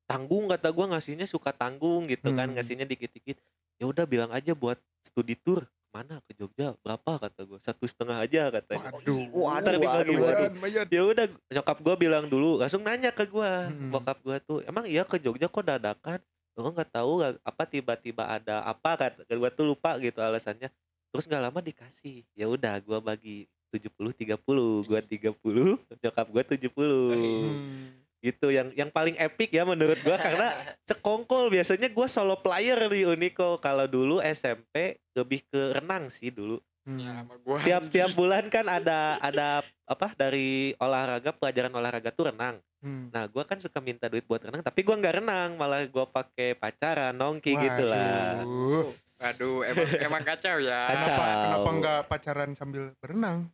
Tanggung 0.06 0.46
kata 0.46 0.70
gua 0.70 0.86
ngasihnya 0.90 1.26
suka 1.26 1.50
tanggung 1.50 2.06
gitu 2.06 2.32
kan 2.32 2.48
Hmm. 2.48 2.56
ngasihnya 2.56 2.86
dikit-dikit. 2.86 3.36
Ya 3.76 3.85
udah 3.85 4.04
bilang 4.09 4.30
aja 4.33 4.56
buat 4.56 4.76
studi 5.04 5.37
tour 5.37 5.64
mana 5.92 6.21
ke 6.28 6.37
Jogja 6.37 6.76
berapa 6.85 7.16
kata 7.16 7.49
gua 7.49 7.56
satu 7.56 7.88
setengah 7.88 8.21
aja 8.21 8.52
katanya. 8.52 8.92
Waduh. 8.92 9.33
Waduh, 9.33 9.61
Ntar 9.64 9.75
waduh, 9.80 10.16
waduh. 10.21 10.49
Lumayan. 10.52 10.85
Ya 10.92 11.02
udah 11.02 11.25
nyokap 11.49 11.78
gua 11.80 11.95
bilang 11.97 12.25
dulu 12.28 12.61
langsung 12.61 12.85
nanya 12.85 13.09
ke 13.11 13.25
gua 13.25 13.68
Hmm. 13.68 13.88
bokap 13.88 14.21
gua 14.21 14.37
tuh 14.38 14.61
emang 14.64 14.85
iya 14.85 15.04
ke 15.04 15.16
Jogja 15.16 15.49
kok 15.49 15.64
dadakan 15.64 16.21
Gua 16.56 16.73
nggak 16.73 16.88
tahu 16.88 17.21
apa 17.21 17.62
tiba-tiba 17.68 18.25
ada 18.25 18.64
apa 18.64 18.97
kan 18.97 19.12
gua 19.30 19.52
tuh 19.52 19.68
lupa 19.68 20.00
gitu 20.00 20.21
alasannya 20.21 20.73
terus 21.12 21.25
nggak 21.25 21.42
lama 21.45 21.61
dikasih 21.61 22.25
ya 22.33 22.49
udah 22.49 22.80
gua 22.80 22.97
bagi 22.99 23.45
70 23.68 23.92
30 24.16 24.88
gua 24.88 25.00
30 25.00 25.37
nyokap 26.04 26.26
gua 26.28 26.42
70 26.45 26.73
Hmm. 26.73 27.92
Gitu 28.25 28.49
yang 28.50 28.73
yang 28.73 28.88
paling 28.88 29.14
epic 29.20 29.52
ya 29.52 29.62
menurut 29.62 30.00
gua 30.00 30.16
karena 30.16 30.52
sekongkol 30.88 31.52
biasanya 31.52 31.92
gua 31.92 32.08
solo 32.08 32.40
player 32.40 32.78
di 32.88 33.04
Uniko 33.04 33.61
kalau 33.61 33.85
dulu 33.85 34.18
SMP 34.25 35.00
lebih 35.12 35.44
ke 35.46 35.76
renang 35.76 36.08
sih 36.08 36.32
dulu 36.32 36.61
Hmm. 36.87 37.02
Ya, 37.02 37.18
sama 37.18 37.35
gua. 37.42 37.58
tiap 37.66 37.82
tiap 37.90 38.14
bulan 38.14 38.46
kan 38.46 38.62
ada 38.70 39.18
ada 39.18 39.58
apa 39.90 40.14
dari 40.14 40.70
olahraga 40.78 41.35
pelajaran 41.35 41.75
olahraga 41.75 42.14
tuh 42.14 42.30
renang 42.30 42.62
Hmm. 42.87 43.11
Nah, 43.11 43.26
gua 43.26 43.42
kan 43.42 43.58
suka 43.58 43.82
minta 43.82 44.06
duit 44.06 44.23
buat 44.28 44.38
renang, 44.38 44.62
tapi 44.62 44.87
gua 44.87 44.94
nggak 44.94 45.18
renang, 45.18 45.58
malah 45.58 45.82
gua 45.90 46.06
pakai 46.06 46.54
pacaran, 46.54 47.16
nongki 47.16 47.58
gitu 47.58 47.82
lah. 47.82 48.46
Waduh. 48.46 48.87
Waduh, 49.16 49.58
emang 49.64 49.88
emang 50.06 50.23
kacau 50.23 50.56
ya. 50.61 50.92
Kacau. 50.92 51.08
Kenapa, 51.08 51.25
kenapa 51.42 51.70
nggak 51.73 52.00
pacaran 52.06 52.50
sambil 52.52 52.92
berenang? 53.00 53.49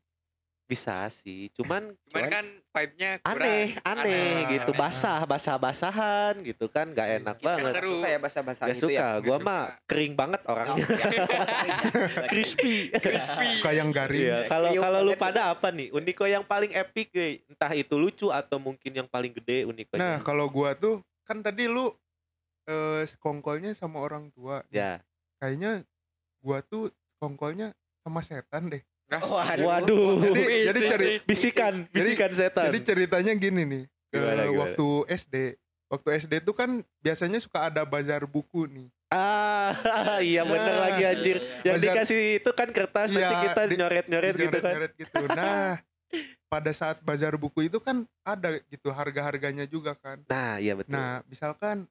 Bisa 0.72 1.04
sih, 1.06 1.52
cuman 1.52 1.92
Cuman 2.08 2.28
kan 2.30 2.46
vibe-nya 2.72 3.10
kurang. 3.18 3.36
aneh, 3.36 3.64
aneh 3.78 4.00
Aneh. 4.08 4.32
gitu, 4.50 4.72
Aneh. 4.72 4.80
basah, 4.80 5.20
basah-basahan 5.22 6.40
gitu 6.40 6.66
kan, 6.66 6.88
nggak 6.88 7.08
enak 7.20 7.36
Kita 7.36 7.46
banget. 7.46 7.72
seru. 7.74 7.92
suka 7.94 8.08
ya 8.08 8.18
bahasa-bahasa 8.18 8.62
Gak 8.62 8.72
itu 8.72 8.86
suka, 8.88 8.96
ya. 8.96 9.08
gua 9.18 9.36
Nggak 9.36 9.44
mah 9.44 9.62
kering 9.84 10.12
banget 10.14 10.40
Oh, 10.42 10.50
orangnya, 10.50 10.80
iya. 10.80 11.24
crispy. 12.32 12.74
Crispy. 12.90 13.46
Suka 13.54 13.70
yang 13.70 13.90
garing. 13.90 14.16
Iya, 14.22 14.38
kalau 14.48 14.70
kalau 14.72 14.98
lu 15.02 15.12
banget 15.12 15.20
pada 15.20 15.42
apa 15.50 15.68
nih? 15.68 15.88
Uniko 15.90 16.24
yang 16.24 16.42
paling 16.42 16.72
epic, 16.72 17.12
entah 17.46 17.72
itu 17.72 17.94
lucu 17.94 18.28
atau 18.28 18.56
mungkin 18.56 18.92
yang 18.94 19.06
paling 19.06 19.30
gede 19.34 19.64
Uniko. 19.64 19.94
Nah, 19.94 20.18
kalau 20.20 20.48
gua 20.48 20.72
tuh 20.72 20.98
kan 21.22 21.38
tadi 21.38 21.68
lu 21.68 21.92
eh 22.64 23.04
sekongkolnya 23.04 23.72
sama 23.72 23.98
orang 23.98 24.30
tua. 24.30 24.64
ya. 24.68 25.04
Kayaknya 25.36 25.84
gua 26.38 26.62
tuh 26.62 26.88
sekongkolnya 27.12 27.74
sama 28.00 28.20
setan 28.20 28.66
deh. 28.68 28.80
Waduh. 29.14 29.66
Waduh. 29.66 30.08
Jadi 30.22 30.40
Mistis 30.40 30.64
jadi 30.68 30.80
ceri. 30.86 31.06
Bisikan, 31.22 31.74
bisikan 31.88 32.30
setan. 32.30 32.68
jadi 32.68 32.80
ceritanya 32.80 33.32
gini 33.32 33.62
nih. 33.62 33.84
Gimana, 34.08 34.42
gimana? 34.44 34.60
waktu 34.62 34.88
SD. 35.10 35.36
Waktu 35.86 36.08
SD 36.18 36.32
tuh 36.40 36.52
kan 36.52 36.70
biasanya 36.98 37.36
suka 37.36 37.68
ada 37.68 37.82
bazar 37.82 38.24
buku 38.24 38.64
nih. 38.66 38.88
Ah, 39.08 39.76
iya 40.24 40.40
bener 40.40 40.72
Nah. 40.72 40.80
lagi 40.82 41.02
anjir. 41.04 41.36
Yang 41.60 41.76
Bazar- 41.76 41.84
dikasih 41.92 42.20
itu 42.38 42.50
kan 42.50 42.68
kertas 42.70 43.08
nanti 43.08 43.20
Iya, 43.20 43.44
kita 43.44 43.62
di- 43.66 43.76
nyoret-nyoret 43.76 44.34
gitu 44.34 44.58
kan. 44.58 44.72
Nyoret 44.72 44.92
gitu. 44.96 45.20
Nah, 45.36 45.72
pada 46.46 46.72
saat 46.72 47.00
bazar 47.00 47.36
buku 47.36 47.64
itu 47.64 47.76
kan 47.76 48.04
ada 48.22 48.60
gitu 48.66 48.88
harga-harganya 48.88 49.64
juga 49.64 49.92
kan. 49.94 50.20
Nah, 50.26 50.56
iya 50.56 50.72
betul. 50.72 50.92
Nah, 50.92 51.20
misalkan 51.26 51.84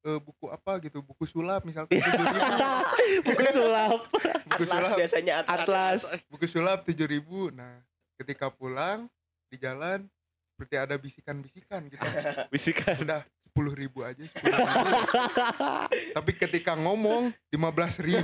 eh, 0.00 0.18
buku 0.18 0.46
apa 0.46 0.72
gitu, 0.80 0.98
buku 1.00 1.24
sulap 1.24 1.62
misalkan 1.62 1.98
7.000, 1.98 3.24
buku 3.24 3.42
sulap, 3.50 4.00
buku 4.44 4.62
Atlas 4.62 4.70
sulap, 4.70 4.96
biasanya 4.96 5.34
atlas. 5.42 5.58
atlas. 5.64 6.00
buku 6.26 6.46
sulap 6.46 6.78
7.000. 6.84 7.18
Nah, 7.50 7.82
ketika 8.16 8.48
pulang 8.48 9.06
di 9.46 9.56
jalan 9.56 10.04
seperti 10.50 10.74
ada 10.74 10.94
bisikan-bisikan 10.94 11.86
gitu. 11.86 12.02
Bisikan. 12.52 12.98
Udah 12.98 13.22
10.000 13.48 13.90
aja 14.04 14.22
10.000. 14.22 14.42
Tapi 16.18 16.30
ketika 16.32 16.74
ngomong 16.74 17.30
15.000. 17.48 18.18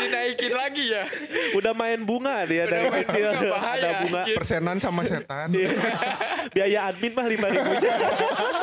Dinaikin 0.00 0.52
lagi 0.52 0.84
ya. 0.88 1.04
Udah 1.52 1.72
main 1.72 2.00
bunga 2.00 2.44
dia 2.44 2.64
Udah 2.64 2.72
dari 2.74 2.86
main 2.88 3.04
kecil. 3.04 3.28
bunga, 3.30 3.50
bahaya, 3.52 3.76
Ada 3.78 3.88
bunga. 4.00 4.20
anjir. 4.20 4.36
Persenan 4.36 4.76
sama 4.76 5.02
setan. 5.04 5.48
Iya. 5.52 5.70
Biaya 6.50 6.78
admin 6.88 7.12
mah 7.12 7.26
lima 7.28 7.46
ribu 7.48 7.70
aja. 7.70 7.90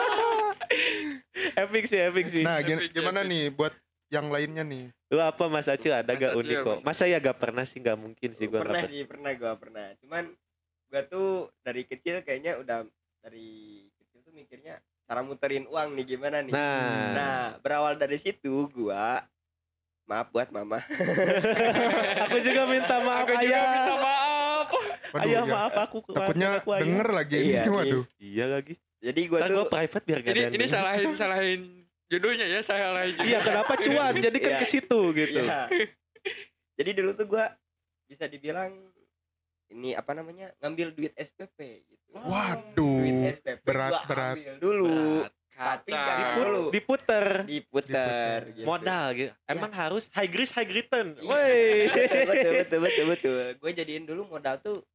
epic 1.57 1.83
sih, 1.85 1.99
epic 1.99 2.25
sih. 2.27 2.43
Nah, 2.43 2.61
Epic, 2.61 2.91
gimana 2.91 3.21
epic. 3.21 3.29
nih 3.29 3.43
buat 3.49 3.73
yang 4.07 4.27
lainnya 4.27 4.63
nih? 4.63 4.93
Lu 5.07 5.19
apa 5.19 5.43
Mas 5.45 5.65
Acil 5.65 5.91
ada 5.91 6.05
Mas 6.05 6.15
gak 6.15 6.31
Acil, 6.31 6.41
unik 6.41 6.57
kok? 6.61 6.77
Mas 6.79 6.95
Masa 6.95 7.03
ya 7.05 7.17
gak 7.17 7.37
pernah 7.37 7.63
sih 7.63 7.79
gak 7.79 7.95
mungkin 7.95 8.29
sih 8.29 8.45
gua 8.45 8.61
pernah 8.61 8.83
sih 8.83 9.03
pernah 9.03 9.31
gua 9.33 9.53
pernah 9.55 9.87
cuman 9.97 10.23
gua 10.87 11.01
tuh 11.03 11.29
dari 11.59 11.83
kecil 11.83 12.21
kayaknya 12.21 12.55
udah 12.55 12.87
dari 13.19 13.47
kecil 13.93 14.19
tuh 14.21 14.31
mikirnya 14.31 14.77
cara 15.03 15.19
muterin 15.21 15.63
uang 15.65 15.91
nih 15.93 16.05
gimana 16.09 16.39
nih 16.39 16.51
Nah. 16.51 17.11
nah 17.13 17.39
berawal 17.59 17.95
dari 17.95 18.15
situ 18.15 18.67
gua 18.69 19.23
maaf 20.03 20.27
buat 20.29 20.47
mama 20.49 20.79
Aku 22.23 22.37
juga 22.39 22.63
minta 22.65 22.95
maaf 22.99 23.23
Aku 23.23 23.33
juga 23.33 23.43
ayah. 23.43 23.71
minta 23.73 23.95
maaf. 23.97 24.67
Waduh, 25.07 25.23
ayah 25.23 25.35
ya, 25.37 25.41
maaf 25.45 25.73
aku 25.77 25.97
Takutnya 26.05 26.47
aku, 26.57 26.69
ayah. 26.69 26.83
denger 26.83 27.07
lagi 27.09 27.35
ini. 27.35 27.43
Iya, 27.45 27.61
iya. 27.61 27.71
Waduh. 27.71 28.03
Iya 28.17 28.45
lagi. 28.49 28.73
Jadi 29.07 29.19
gua 29.25 29.39
Ntar 29.39 29.47
tuh 29.47 29.55
gua 29.55 29.67
private 29.69 30.03
biar 30.03 30.19
gak 30.19 30.25
Ini 30.25 30.29
ada 30.29 30.41
yang 30.41 30.51
ini 30.51 30.59
denger. 30.59 30.73
salahin 30.73 31.09
salahin 31.13 31.61
judulnya 32.05 32.45
ya 32.45 32.59
salahin. 32.61 33.13
judul. 33.13 33.25
Iya 33.25 33.39
kenapa 33.41 33.73
cuan? 33.77 34.13
Jadi 34.25 34.37
kan 34.37 34.51
Iya. 34.51 34.59
ke 34.59 34.65
situ 34.65 35.01
gitu. 35.13 35.39
Iya. 35.41 35.61
jadi 36.73 36.89
dulu 36.93 37.11
tuh 37.13 37.25
gua 37.25 37.45
bisa 38.05 38.23
dibilang 38.25 38.71
ini 39.67 39.91
apa 39.91 40.13
namanya 40.13 40.53
ngambil 40.57 40.93
duit 40.93 41.11
SPP 41.13 41.57
gitu 41.83 42.03
Waduh. 42.15 42.71
duit 42.73 43.15
SPP 43.33 43.59
berat, 43.63 43.91
gua 43.91 44.01
berat. 44.05 44.35
ambil 44.37 44.53
dulu 44.57 45.01
Kacau. 45.49 45.89
tapi 45.89 45.89
Diput- 45.89 46.37
dulu 46.37 46.61
diputer 46.69 47.25
diputer 47.43 48.37
gitu. 48.53 48.63
modal 48.63 49.05
gitu. 49.11 49.31
Emang 49.43 49.71
harus 49.73 50.03
high 50.11 50.29
risk 50.29 50.53
high 50.53 50.69
return. 50.69 51.17
Iya. 51.17 51.25
Woi. 51.25 51.57
betul 52.29 52.53
betul 52.53 52.79
betul 52.79 53.05
betul 53.09 53.43
gue 53.57 53.71
jadiin 53.73 54.05
dulu 54.05 54.29
modal 54.29 54.55
tuh 54.57 54.85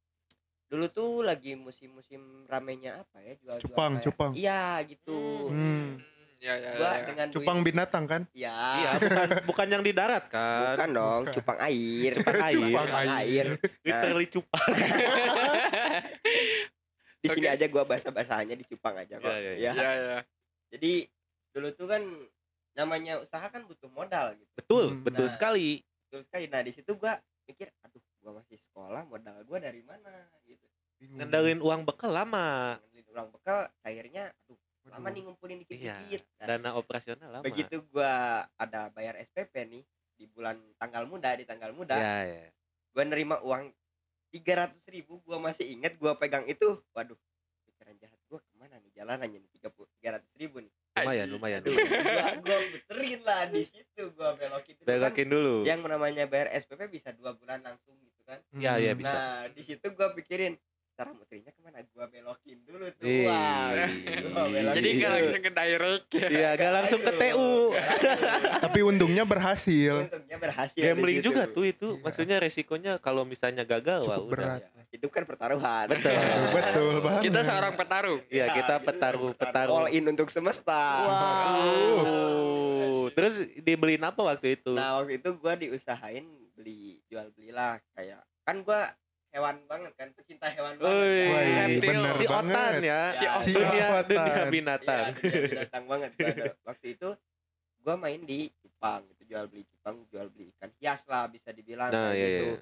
dulu 0.65 0.87
tuh 0.87 1.21
lagi 1.21 1.53
musim-musim 1.53 2.45
ramenya 2.45 2.99
apa 2.99 3.19
ya 3.19 3.33
jual-jual 3.35 3.61
Cupang, 3.63 3.91
kayak- 3.95 4.03
cupang. 4.05 4.31
iya 4.33 4.81
gitu 4.83 5.47
Hmm. 5.47 6.01
Ya 6.37 6.55
ya 6.55 6.69
gua 6.75 6.91
ya. 6.91 6.99
dengan 7.07 7.27
Cupang 7.29 7.57
duit, 7.57 7.65
binatang 7.69 8.03
kan? 8.03 8.21
ya 8.33 8.51
Iya, 8.51 8.91
bukan 8.99 9.27
bukan 9.47 9.67
yang 9.69 9.81
di 9.81 9.91
darat 9.91 10.27
kan. 10.27 10.75
bukan 10.75 10.89
dong 10.91 11.21
cupang 11.31 11.57
air 11.61 12.11
Cupang 12.19 12.41
air. 12.41 12.59
Cupang 12.59 12.87
air. 12.91 13.15
air 13.15 13.45
Literally 13.81 14.27
cupang. 14.27 14.71
di 17.23 17.27
sini 17.29 17.45
Oke. 17.45 17.49
aja 17.49 17.65
gua 17.67 17.83
bahasa-bahasanya 17.83 18.53
di 18.53 18.65
cupang 18.65 18.97
aja 18.97 19.15
kok 19.15 19.25
Iya, 19.25 19.55
iya, 19.55 19.57
ya 19.57 19.71
Ya 19.73 19.91
ya. 19.95 20.17
jadi 20.69 21.07
dulu 21.49 21.69
tuh 21.71 21.87
kan 21.87 22.01
namanya 22.73 23.17
usaha 23.17 23.45
kan 23.45 23.61
butuh 23.63 23.87
modal 23.87 24.33
gitu 24.33 24.49
Betul, 24.53 24.85
Hmm. 24.89 25.01
betul 25.01 25.21
Nah. 25.21 25.31
sekali. 25.31 25.81
betul 26.03 26.19
sekali 26.21 26.45
nah 26.45 26.59
di 26.59 26.69
situ 26.69 26.93
gua 26.93 27.17
mikir 27.43 27.67
aduh 27.79 27.99
gua 28.23 28.39
masih 28.39 28.55
sekolah 28.57 29.03
modal 29.03 29.43
gua 29.43 29.59
dari 29.59 29.83
mana 29.83 30.09
gitu. 30.41 30.63
Ngendalin 31.03 31.59
uang 31.59 31.83
bekal 31.83 32.09
lama. 32.09 32.79
ngambilin 32.79 33.07
uang 33.11 33.27
bekal 33.29 33.59
akhirnya 33.83 34.31
aduh 34.41 34.55
Waduh. 34.83 34.99
lama 34.99 35.07
nih 35.09 35.21
ngumpulin 35.21 35.57
Iya, 35.59 35.63
dikit-dikit 35.63 36.21
Nah, 36.39 36.47
dana 36.49 36.69
operasional 36.73 37.29
lama. 37.29 37.43
begitu 37.43 37.83
gua 37.85 38.11
ada 38.55 38.87
bayar 38.89 39.19
SPP 39.21 39.53
nih 39.65 39.83
di 40.13 40.25
bulan 40.25 40.55
tanggal 40.75 41.03
muda 41.03 41.35
di 41.35 41.43
tanggal 41.43 41.71
muda 41.71 41.95
Ya, 41.95 42.17
ya. 42.23 42.47
gua 42.91 43.03
nerima 43.03 43.39
uang 43.41 43.71
tiga 44.27 44.63
ratus 44.63 44.87
ribu 44.87 45.19
gua 45.21 45.37
masih 45.37 45.67
inget 45.69 45.95
gua 45.95 46.15
pegang 46.15 46.43
itu 46.45 46.79
waduh 46.91 47.15
pikiran 47.63 47.95
jahat 47.95 48.19
gua 48.25 48.39
ke 48.39 48.51
mana 48.53 48.75
nih 48.77 48.91
jalanannya 48.93 49.39
nih 49.39 49.51
tiga 49.51 49.67
tiga 49.93 50.09
ratus 50.17 50.31
ribu 50.33 50.59
nih 50.59 50.71
Lumayan, 50.93 51.25
lumayan. 51.25 51.59
Aduh, 51.59 51.73
gua 51.73 52.25
gua 52.37 52.57
beterin 52.69 53.21
lah 53.23 53.41
di 53.47 53.63
situ 53.65 54.03
gua 54.13 54.35
belokin 54.35 54.77
dulu 54.77 54.83
kan 54.83 54.87
Belokin 54.93 55.27
dulu. 55.27 55.55
yang 55.63 55.79
namanya 55.81 56.23
bayar 56.25 56.53
SPP 56.53 56.85
bisa 56.87 57.09
dua 57.11 57.33
bulan 57.33 57.59
langsung 57.59 57.95
gitu 58.53 58.55
kan 58.55 58.61
Ya, 58.61 58.77
ya, 58.77 58.87
Hmm. 58.87 58.95
bisa. 58.95 59.11
nah 59.11 59.47
di 59.49 59.61
situ 59.61 59.85
gua 59.89 60.11
pikirin 60.11 60.55
cara 60.93 61.09
muterinya 61.09 61.49
ke 61.49 61.57
mana 61.57 61.81
gua 61.89 62.05
belokin 62.05 62.61
dulu 62.61 62.85
tuh 62.91 63.01
Gua 63.01 63.73
belokin 64.45 64.71
Jadi 64.71 64.87
nggak 64.93 65.03
dulu. 65.03 65.17
langsung 65.17 65.41
ke 65.41 65.51
direct 65.51 66.05
ya. 66.11 66.27
Iya, 66.29 66.49
gak 66.53 66.71
langsung 66.71 66.99
ke 66.99 67.09
Langsung. 67.09 67.33
TU. 67.33 67.49
Tapi 68.63 68.79
untungnya 68.83 69.23
berhasil. 69.23 69.93
untungnya 70.05 70.37
berhasil 70.37 70.79
Gambling 70.79 71.19
juga 71.19 71.43
tuh 71.47 71.63
itu. 71.65 71.87
Iya. 71.91 71.99
Maksudnya 71.99 72.35
resikonya 72.37 72.91
kalau 72.97 73.23
misalnya 73.23 73.63
gagal 73.63 74.03
wah 74.03 74.15
Cukup 74.15 74.29
udah. 74.29 74.37
berat. 74.53 74.61
Ya, 74.63 74.81
hidup 74.93 75.09
kan 75.09 75.23
pertaruhan 75.25 75.85
Betul. 75.89 76.13
Betul 76.55 76.93
banget. 77.01 77.21
Kita 77.25 77.39
seorang 77.41 77.73
petarung. 77.73 78.19
Iya, 78.29 78.45
kita 78.51 78.75
gitu, 78.75 78.85
petaruh 78.85 79.19
bertaruh. 79.25 79.33
petarung. 79.33 79.75
all 79.75 79.87
in 79.89 80.03
untuk 80.05 80.27
semesta 80.29 80.81
Wow. 81.03 83.09
Terus 83.09 83.11
terus 83.13 83.33
dibeliin 83.59 84.01
apa 84.01 84.23
waktu 84.23 84.55
itu 84.55 84.71
Nah 84.71 84.99
waktu 84.99 85.17
itu 85.17 85.29
gua 85.35 85.53
diusahain 85.55 86.23
beli 86.53 87.01
jual 87.05 87.29
belilah 87.31 87.79
kayak 87.91 88.23
kan 88.43 88.59
gua 88.61 88.91
hewan 89.33 89.57
banget 89.65 89.91
kan 89.97 90.07
pecinta 90.13 90.45
hewan 90.51 90.77
banget. 90.77 90.93
Kan. 90.93 91.67
Reptil. 91.73 92.01
si 92.13 92.25
banget. 92.29 92.53
otan 92.53 92.73
ya 92.79 93.01
Si 93.11 93.25
Si 93.41 93.51
dunia 93.51 93.85
Otan. 93.97 94.05
dunia 94.13 94.43
binatang 94.47 95.05
dunia 95.17 95.41
binatang 95.49 95.83
banget 95.89 96.11
gua. 96.13 96.29
Waktu 96.69 96.87
itu 96.93 97.09
gua 97.81 97.95
main 97.97 98.21
di 98.21 98.47
Jepang 98.61 99.01
gitu 99.09 99.21
jual 99.33 99.45
beli 99.49 99.63
Jepang 99.65 99.95
jual 100.07 100.27
beli 100.29 100.51
ikan 100.53 100.69
hias 100.77 101.07
lah 101.07 101.25
bisa 101.27 101.49
dibilang 101.49 101.89
nah 101.89 102.11
iya, 102.13 102.27
gitu. 102.27 102.45
iya. 102.45 102.57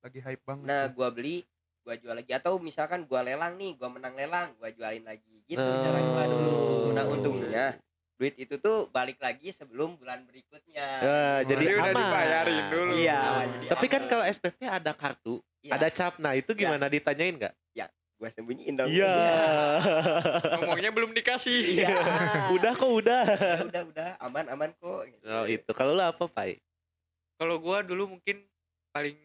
Lagi 0.00 0.18
hype 0.22 0.42
banget. 0.42 0.66
Nah 0.66 0.82
gua 0.90 1.08
beli 1.12 1.44
gua 1.84 1.94
jual 2.00 2.14
lagi 2.16 2.32
atau 2.32 2.56
misalkan 2.56 3.04
gua 3.04 3.20
lelang 3.20 3.60
nih 3.60 3.76
gua 3.76 3.92
menang 3.92 4.16
lelang 4.16 4.56
gua 4.56 4.72
jualin 4.72 5.04
lagi 5.04 5.44
gitu 5.44 5.60
Oh. 5.60 5.82
cara 5.82 5.98
gua 6.00 6.24
dulu. 6.24 6.56
Nah 6.96 7.04
untungnya 7.04 7.66
duit 8.14 8.34
itu 8.36 8.54
tuh 8.56 8.86
balik 8.88 9.18
lagi 9.18 9.50
sebelum 9.50 9.94
bulan 9.94 10.22
berikutnya. 10.22 10.88
Wah, 11.00 11.38
Jadi 11.42 11.60
jadi 11.60 11.74
udah 11.74 11.84
aman 11.84 11.94
dibayarin 12.00 12.64
dulu. 12.68 12.92
Iya, 12.94 13.20
jadi 13.48 13.66
tapi 13.68 13.86
kan 13.86 14.00
aman. 14.00 14.10
kalau 14.10 14.24
SPP 14.24 14.58
ada 14.62 14.92
kartu 14.92 15.34
Iya, 15.60 15.72
ada 15.74 15.88
cap 15.88 16.14
nah 16.18 16.32
itu 16.32 16.50
gimana 16.52 16.86
ditanyain 16.86 17.34
nggak 17.34 17.54
gua 18.14 18.30
sembunyiin 18.30 18.78
dong. 18.78 18.86
iya 18.86 19.10
Ngomongnya 20.54 20.90
belum 20.90 21.10
dikasih. 21.12 21.82
Iya. 21.82 21.98
udah 22.56 22.72
kok 22.72 22.86
udah 22.88 23.22
Ya 23.26 23.58
udah 23.66 23.82
udah 23.90 24.08
aman 24.22 24.46
aman 24.48 24.70
kok. 24.72 25.02
gitu. 25.04 25.26
oh 25.26 25.44
itu 25.44 25.70
kalau 25.74 25.92
lu 25.92 26.00
apa 26.00 26.24
pai 26.24 26.62
Kalau 27.34 27.58
gua 27.58 27.82
dulu 27.82 28.14
mungkin 28.14 28.46
paling 28.94 29.18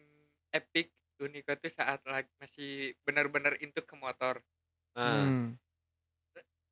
epic 0.50 0.90
Unico 1.16 1.52
itu 1.52 1.70
saat 1.70 2.02
lagi 2.02 2.26
masih 2.36 2.98
benar-benar 3.04 3.54
into 3.60 3.78
ke 3.78 3.94
motor. 3.94 4.42
nah, 4.90 5.22
Hmm. 5.22 5.54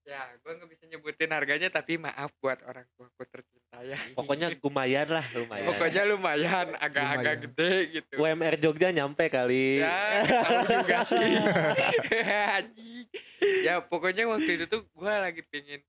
Ya, 0.09 0.25
gua 0.41 0.57
nggak 0.57 0.73
bisa 0.73 0.89
nyebutin 0.89 1.29
harganya 1.29 1.69
tapi 1.69 2.01
maaf 2.01 2.33
buat 2.41 2.57
orang 2.65 2.89
tuaku 2.97 3.29
tercinta 3.29 3.85
ya. 3.85 4.01
pokoknya 4.17 4.57
lumayan 4.57 5.05
lah 5.05 5.21
lumayan 5.37 5.69
Pokoknya 5.69 6.03
lumayan, 6.09 6.67
agak-agak 6.81 7.35
gede 7.45 7.73
gitu. 8.01 8.15
UMR 8.17 8.57
Jogja 8.57 8.89
nyampe 8.89 9.29
kali 9.29 9.85
Ya, 9.85 10.25
juga 10.65 11.05
sih. 11.05 11.21
Anjing. 12.57 13.05
ya, 13.69 13.85
pokoknya 13.85 14.25
waktu 14.33 14.57
itu 14.57 14.65
tuh 14.65 14.89
gua 14.97 15.29
lagi 15.29 15.45
pingin 15.45 15.85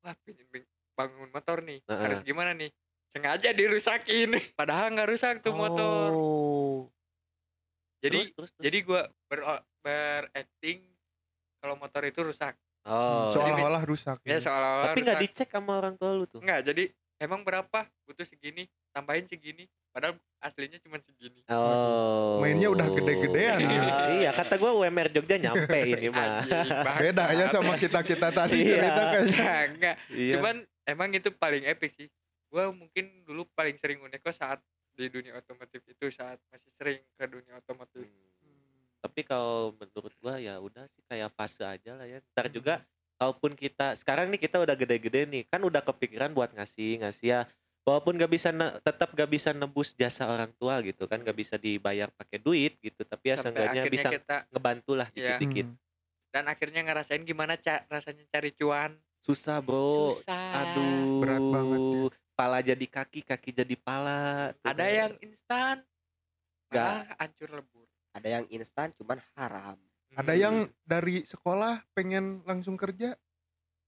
wah 0.00 0.16
pingin 0.24 0.48
bangun 0.96 1.28
motor 1.28 1.60
nih. 1.60 1.84
Heeh. 1.84 2.00
Harus 2.00 2.24
gimana 2.24 2.56
nih? 2.56 2.72
Sengaja 3.12 3.52
dirusakin. 3.52 4.40
Padahal 4.58 4.88
nggak 4.96 5.08
rusak 5.12 5.44
tuh 5.44 5.52
motor. 5.52 6.08
Oh. 6.08 6.78
Jadi 8.00 8.24
Terus, 8.24 8.32
terus, 8.32 8.50
terus. 8.56 8.64
jadi 8.64 8.78
gua 8.88 9.02
ber 9.28 9.40
beracting 9.84 10.88
kalau 11.60 11.76
motor 11.76 12.00
itu 12.08 12.24
rusak. 12.24 12.56
Oh 12.86 13.28
Seolah-olah 13.28 13.82
rusak. 13.84 14.18
Ya 14.24 14.40
seolah-olah 14.40 14.92
tapi 14.92 15.00
nggak 15.02 15.20
dicek 15.20 15.48
sama 15.50 15.76
orang 15.76 15.94
tua 15.96 16.14
lu 16.14 16.24
tuh 16.24 16.40
Enggak, 16.40 16.64
jadi 16.64 16.84
emang 17.20 17.44
berapa? 17.44 17.84
Butuh 18.04 18.24
segini, 18.24 18.64
tambahin 18.90 19.28
segini. 19.28 19.68
Padahal 19.90 20.14
aslinya 20.38 20.78
cuma 20.78 21.02
segini. 21.02 21.42
oh 21.50 22.38
Mainnya 22.38 22.70
udah 22.70 22.86
gede-gedean. 22.94 23.58
Iya. 23.58 23.82
iya 24.22 24.30
kata 24.30 24.54
gua 24.54 24.70
UMR 24.78 25.10
Jogja 25.10 25.34
nyampe 25.36 25.78
ini 25.98 26.08
mah. 26.08 26.46
Beda 26.96 27.34
ya 27.34 27.50
sama 27.50 27.74
kita-kita 27.74 28.30
tadi 28.30 28.64
Iya. 28.64 28.74
cerita 28.78 29.02
kayaknya. 29.10 29.46
Enggak, 29.74 29.96
iya 30.14 30.32
Cuman 30.38 30.56
emang 30.86 31.10
itu 31.10 31.28
paling 31.34 31.66
epic 31.66 31.90
sih. 31.90 32.06
Gua 32.46 32.70
mungkin 32.70 33.26
dulu 33.26 33.50
paling 33.52 33.74
sering 33.76 33.98
uneko 33.98 34.30
saat 34.30 34.62
di 34.94 35.10
dunia 35.10 35.34
otomotif 35.34 35.82
itu 35.86 36.06
saat 36.08 36.38
masih 36.50 36.70
sering 36.78 37.00
ke 37.18 37.24
dunia 37.26 37.58
otomotif. 37.58 38.06
Tapi 39.00 39.20
kalau 39.22 39.72
menurut 39.74 40.12
gua 40.16 40.36
ya 40.36 40.56
udah 40.56 40.84
sih 40.86 41.02
kayak 41.04 41.32
fase 41.32 41.60
aja 41.60 41.92
lah 41.92 42.04
ya 42.04 42.20
ntar 42.30 42.48
juga 42.48 42.84
kalaupun 43.16 43.52
kita 43.52 43.92
sekarang 43.94 44.28
nih 44.28 44.40
kita 44.40 44.56
udah 44.56 44.72
gede-gede 44.74 45.24
nih 45.26 45.42
kan 45.44 45.60
udah 45.60 45.80
kepikiran 45.82 46.30
buat 46.30 46.52
ngasih 46.52 47.00
ngasih 47.00 47.26
ya 47.26 47.40
walaupun 47.80 48.14
gak 48.14 48.28
bisa 48.28 48.48
ne- 48.50 48.76
tetap 48.78 49.08
gak 49.10 49.26
bisa 49.26 49.50
nebus 49.50 49.92
jasa 49.92 50.24
orang 50.24 50.52
tua 50.54 50.78
gitu 50.80 51.04
kan 51.04 51.18
gak 51.18 51.34
bisa 51.34 51.56
dibayar 51.56 52.08
pakai 52.10 52.36
duit 52.38 52.76
gitu 52.78 53.02
tapi 53.02 53.32
ya 53.32 53.36
Sampai 53.36 53.44
seenggaknya 53.66 53.82
bisa 53.88 54.08
kita 54.10 54.36
ngebantu 54.48 54.92
lah 54.94 55.08
Iya. 55.10 55.36
dikit-dikit 55.36 55.66
Hmm. 55.66 55.80
dan 56.30 56.44
akhirnya 56.46 56.80
ngerasain 56.82 57.22
gimana 57.22 57.56
ca 57.56 57.82
rasanya 57.86 58.22
cari 58.28 58.52
cuan. 58.52 58.94
susah 59.20 59.58
bro 59.58 60.12
Susah. 60.12 60.48
aduh 60.54 61.20
Berat 61.20 61.42
banget 61.42 61.80
ya. 61.80 62.08
pala 62.32 62.58
jadi 62.62 62.86
kaki 62.86 63.20
kaki 63.22 63.50
jadi 63.54 63.76
pala 63.76 64.54
Tuh 64.54 64.64
Ada 64.66 64.80
kan. 64.80 64.92
yang 64.94 65.12
instan. 65.20 65.76
Malah 66.70 67.02
hancur 67.18 67.50
lebur. 67.52 67.89
Ada 68.10 68.28
yang 68.32 68.44
instan 68.50 68.90
cuman 68.92 69.18
haram. 69.32 69.78
Ada 70.12 70.34
yang 70.34 70.56
dari 70.82 71.22
sekolah 71.22 71.86
pengen 71.90 72.42
langsung 72.42 72.74
kerja, 72.74 73.14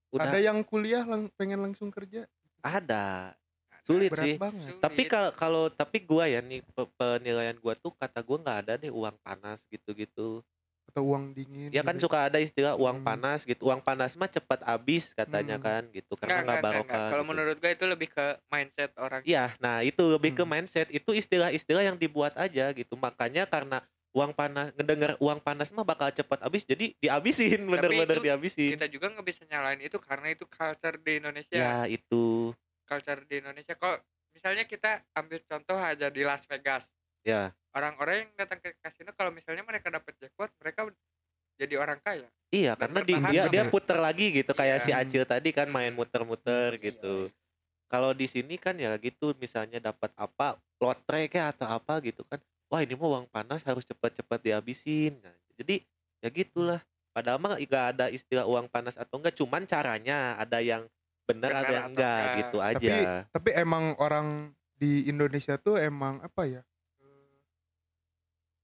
udah 0.08 0.22
ada 0.24 0.38
yang 0.38 0.62
kuliah 0.62 1.02
lang- 1.02 1.32
pengen 1.34 1.58
langsung 1.60 1.90
kerja. 1.90 2.30
ada 2.60 3.34
sulit 3.82 4.14
Berat 4.14 4.22
sih 4.22 4.34
banget. 4.38 4.78
tapi 4.78 5.02
Sulit. 5.02 5.10
kalau 5.10 5.30
kalau 5.34 5.64
tapi 5.66 5.98
gua 5.98 6.30
ya 6.30 6.38
nih 6.38 6.62
pe- 6.62 6.92
penilaian 6.94 7.58
gua 7.58 7.74
tuh 7.74 7.90
kata 7.92 8.22
gua 8.22 8.38
nggak 8.38 8.58
ada 8.62 8.72
deh 8.78 8.86
uang 8.88 9.18
panas 9.18 9.66
gitu-gitu 9.66 10.46
Atau 10.86 11.02
uang 11.04 11.34
dingin. 11.34 11.66
ya 11.68 11.82
kan 11.82 11.98
gitu. 11.98 12.06
suka 12.06 12.30
ada 12.30 12.38
istilah 12.38 12.78
uang 12.78 13.02
Hmm. 13.02 13.06
panas 13.08 13.42
gitu 13.42 13.66
uang 13.66 13.82
panas 13.82 14.14
mah 14.14 14.30
cepat 14.30 14.62
habis 14.62 15.10
katanya 15.10 15.58
Hmm. 15.58 15.66
kan 15.66 15.82
gitu 15.90 16.14
karena 16.14 16.46
nggak 16.46 16.62
barokah 16.62 17.10
Kalau 17.10 17.24
gitu. 17.24 17.30
menurut 17.34 17.56
gue 17.58 17.70
itu 17.72 17.84
lebih 17.84 18.08
ke 18.08 18.26
mindset 18.46 18.94
orang. 18.94 19.20
Iya, 19.24 19.50
nah 19.58 19.82
itu 19.82 20.02
lebih 20.06 20.30
ke 20.32 20.44
Hmm. 20.44 20.52
mindset 20.52 20.86
itu 20.88 21.10
istilah-istilah 21.10 21.82
yang 21.82 21.98
dibuat 21.98 22.38
aja 22.38 22.70
gitu 22.70 22.94
makanya 22.94 23.42
karena 23.44 23.82
uang 24.12 24.32
panas 24.32 24.76
ngedengar 24.76 25.16
uang 25.18 25.40
panas 25.40 25.72
mah 25.72 25.82
bakal 25.82 26.08
cepat 26.08 26.44
habis 26.44 26.62
jadi 26.62 26.92
dihabisin 26.94 27.64
bener-bener 27.64 28.20
itu 28.20 28.24
dihabisin 28.24 28.70
Kita 28.76 28.86
juga 28.86 29.08
nggak 29.08 29.24
bisa 29.24 29.42
nyalain 29.48 29.80
itu 29.80 29.96
karena 29.96 30.28
itu 30.30 30.44
culture 30.44 30.96
di 30.96 31.12
Indonesia. 31.16 31.56
ya 31.56 31.76
itu 31.84 32.52
Culture 32.82 33.24
di 33.24 33.40
Indonesia. 33.40 33.72
Kalau 33.72 33.96
misalnya 34.30 34.68
kita 34.68 35.00
ambil 35.12 35.40
contoh 35.42 35.80
aja 35.80 36.12
di 36.12 36.20
Las 36.20 36.44
Vegas. 36.44 36.92
ya 37.24 37.56
Orang-orang 37.72 38.28
yang 38.28 38.32
datang 38.36 38.60
ke 38.60 38.76
kasino 38.78 39.16
kalau 39.16 39.32
misalnya 39.32 39.64
mereka 39.64 39.88
dapat 39.88 40.12
jackpot, 40.20 40.52
mereka 40.60 40.92
jadi 41.56 41.80
orang 41.80 41.96
kaya. 41.98 42.28
iya 42.50 42.76
Dan 42.76 42.92
karena 42.92 43.00
di, 43.00 43.14
dia 43.32 43.42
dia 43.48 43.64
puter 43.64 43.96
lagi 43.96 44.28
gitu 44.34 44.52
kayak 44.52 44.76
Iya. 44.76 44.84
si 44.84 44.90
Acil 44.92 45.24
tadi 45.24 45.56
kan 45.56 45.72
main 45.72 45.88
muter-muter 45.90 46.76
Iya, 46.76 46.92
gitu 46.92 47.32
kalau 47.88 48.12
di 48.12 48.24
sini 48.24 48.56
kan 48.56 48.76
ya 48.76 48.92
gitu 48.96 49.32
misalnya 49.36 49.76
dapat 49.78 50.12
apa 50.16 50.56
lotre 50.76 51.28
kayak 51.28 51.56
atau 51.56 51.68
apa 51.76 52.00
gitu 52.00 52.24
kan 52.24 52.40
wah 52.72 52.80
ini 52.80 52.96
mah 52.96 53.20
uang 53.20 53.26
panas 53.28 53.60
harus 53.62 53.84
cepat-cepat 53.84 54.40
dihabisin 54.40 55.20
nah, 55.20 55.36
jadi 55.60 55.84
ya 56.24 56.32
gitulah 56.32 56.80
padahal 57.12 57.36
mah 57.36 57.60
gak 57.60 57.84
ada 57.92 58.08
istilah 58.08 58.48
uang 58.48 58.72
panas 58.72 58.96
atau 58.96 59.20
enggak 59.20 59.36
cuman 59.36 59.68
caranya 59.68 60.40
ada 60.40 60.64
yang 60.64 60.88
benar 61.28 61.52
ada 61.52 61.68
yang 61.68 61.92
enggak 61.92 62.16
enggak. 62.16 62.38
gitu 62.40 62.58
Tapi 62.58 62.72
aja 62.72 62.96
tapi 63.28 63.50
emang 63.52 63.92
orang 64.00 64.56
di 64.72 65.04
Indonesia 65.06 65.54
tuh 65.54 65.76
emang 65.76 66.18
apa 66.24 66.42
ya? 66.48 66.62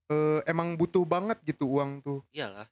Eh, 0.08 0.40
emang 0.48 0.72
butuh 0.72 1.04
banget 1.04 1.36
gitu 1.44 1.68
uang 1.68 2.00
tuh. 2.00 2.24
iyalah 2.32 2.64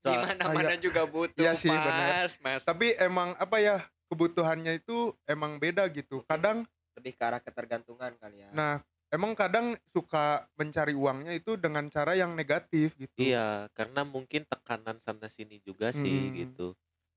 Di 0.00 0.08
mana-mana 0.08 0.72
kayak- 0.72 0.80
juga 0.80 1.04
butuh, 1.04 1.36
Iya 1.36 1.52
sih, 1.52 1.68
benar. 1.68 2.24
mas, 2.24 2.32
mas. 2.40 2.62
Tapi 2.64 2.96
emang 2.96 3.36
apa 3.36 3.60
ya? 3.60 3.84
Kebutuhannya 4.08 4.80
itu 4.80 5.12
emang 5.28 5.60
beda 5.60 5.84
gitu. 5.92 6.24
Kadang 6.24 6.64
Lebih 6.96 7.12
ke 7.12 7.22
arah 7.22 7.38
ketergantungan 7.38 8.16
kali 8.16 8.40
ya. 8.40 8.50
nah 8.50 8.80
emang 9.08 9.32
kadang 9.32 9.76
suka 9.88 10.46
mencari 10.54 10.92
uangnya 10.92 11.32
itu 11.32 11.56
dengan 11.56 11.88
cara 11.88 12.12
yang 12.12 12.32
negatif 12.32 12.92
gitu. 12.94 13.18
Iya, 13.18 13.68
karena 13.72 14.04
mungkin 14.04 14.44
tekanan 14.44 14.96
sana 14.96 15.26
sini 15.26 15.60
juga 15.60 15.90
sih 15.90 16.28
Hmm. 16.28 16.34
gitu. 16.36 16.66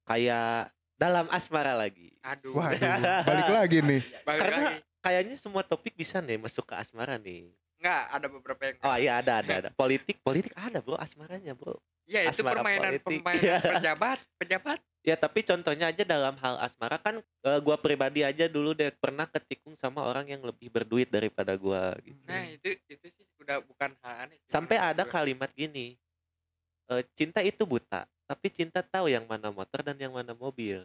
Kayak 0.03 0.71
dalam 0.95 1.27
asmara 1.29 1.73
lagi. 1.73 2.13
Aduh. 2.21 2.55
Waduh, 2.55 2.77
balik 3.29 3.49
lagi 3.49 3.77
nih. 3.81 4.01
Balik 4.21 4.39
Karena 4.39 4.59
lagi. 4.69 4.79
kayaknya 4.99 5.35
semua 5.35 5.61
topik 5.61 5.93
bisa 5.93 6.19
nih 6.19 6.37
masuk 6.37 6.65
ke 6.65 6.75
asmara 6.75 7.17
nih. 7.17 7.49
Enggak, 7.81 8.03
ada 8.13 8.27
beberapa 8.29 8.61
yang 8.61 8.75
Oh 8.85 8.93
iya 8.95 9.13
ada 9.17 9.33
ada 9.41 9.53
ada. 9.57 9.69
Politik 9.81 10.21
politik 10.21 10.53
ada 10.53 10.77
bro 10.79 10.93
asmaranya 10.95 11.57
bro. 11.57 11.81
Ya 12.05 12.21
itu 12.21 12.41
asmara 12.41 12.61
permainan 12.61 13.01
politik. 13.01 13.19
pemainan 13.25 13.41
Iya. 13.41 13.57
pejabat, 13.81 14.19
pejabat. 14.37 14.79
Ya 15.01 15.17
tapi 15.17 15.41
contohnya 15.41 15.89
aja 15.89 16.05
dalam 16.05 16.37
hal 16.37 16.61
asmara 16.61 17.01
kan 17.01 17.17
eh, 17.21 17.59
gua 17.65 17.73
pribadi 17.73 18.21
aja 18.21 18.45
dulu 18.45 18.77
deh 18.77 18.93
pernah 18.93 19.25
ketikung 19.25 19.73
sama 19.73 20.05
orang 20.05 20.29
yang 20.29 20.45
lebih 20.45 20.69
berduit 20.69 21.09
daripada 21.09 21.57
gua 21.57 21.97
gitu. 22.05 22.21
Nah 22.29 22.45
itu 22.45 22.77
itu 22.85 23.05
sih 23.09 23.25
udah 23.41 23.65
bukan 23.65 23.97
hal 24.05 24.29
aneh. 24.29 24.37
Sampai 24.45 24.77
ada 24.77 25.01
gua. 25.01 25.09
kalimat 25.09 25.49
gini. 25.57 25.97
eh, 26.91 27.07
cinta 27.15 27.39
itu 27.39 27.63
buta, 27.63 28.03
tapi 28.27 28.51
cinta 28.51 28.83
tahu 28.83 29.07
yang 29.07 29.23
mana 29.23 29.47
motor 29.47 29.79
dan 29.79 29.95
yang 29.95 30.11
mana 30.11 30.35
mobil. 30.35 30.83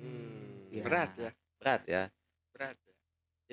Hmm. 0.00 0.64
Iya. 0.72 0.82
Berat 0.82 1.10
ya, 1.20 1.30
Berat 1.60 1.82
ya. 1.84 2.02
berat. 2.56 2.76
ya. 2.80 2.94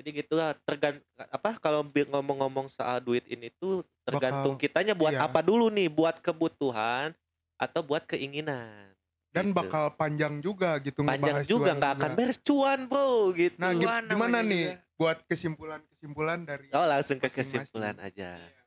Jadi 0.00 0.08
gitulah 0.24 0.56
tergant 0.64 0.96
apa 1.28 1.60
kalau 1.60 1.84
ngomong-ngomong 1.84 2.72
soal 2.72 3.04
duit 3.04 3.24
ini 3.28 3.52
tuh 3.60 3.84
tergantung 4.00 4.56
Bakal- 4.56 4.64
kitanya 4.64 4.94
buat 4.96 5.12
iya. 5.12 5.28
apa 5.28 5.44
dulu 5.44 5.68
nih, 5.68 5.92
buat 5.92 6.24
kebutuhan 6.24 7.12
atau 7.60 7.84
buat 7.84 8.08
keinginan. 8.08 8.95
Dan 9.36 9.46
Gitu. 9.46 9.58
bakal 9.60 9.84
panjang 9.92 10.40
juga 10.40 10.80
gitu 10.80 11.04
panjang 11.04 11.44
juga 11.44 11.76
nggak 11.76 11.92
akan 12.00 12.10
beres 12.16 12.40
cuan 12.40 12.88
bro 12.88 13.36
gitu. 13.36 13.60
Nah, 13.60 13.76
Cuan 13.76 14.08
gimana 14.08 14.40
nih 14.40 14.72
juga. 14.72 14.96
buat 14.96 15.18
kesimpulan-kesimpulan 15.28 16.38
dari 16.42 16.66
Oh 16.72 16.88
langsung 16.88 17.20
ke 17.20 17.28
kesimpulan 17.28 17.92
aja. 18.00 18.40
Iya. 18.40 18.64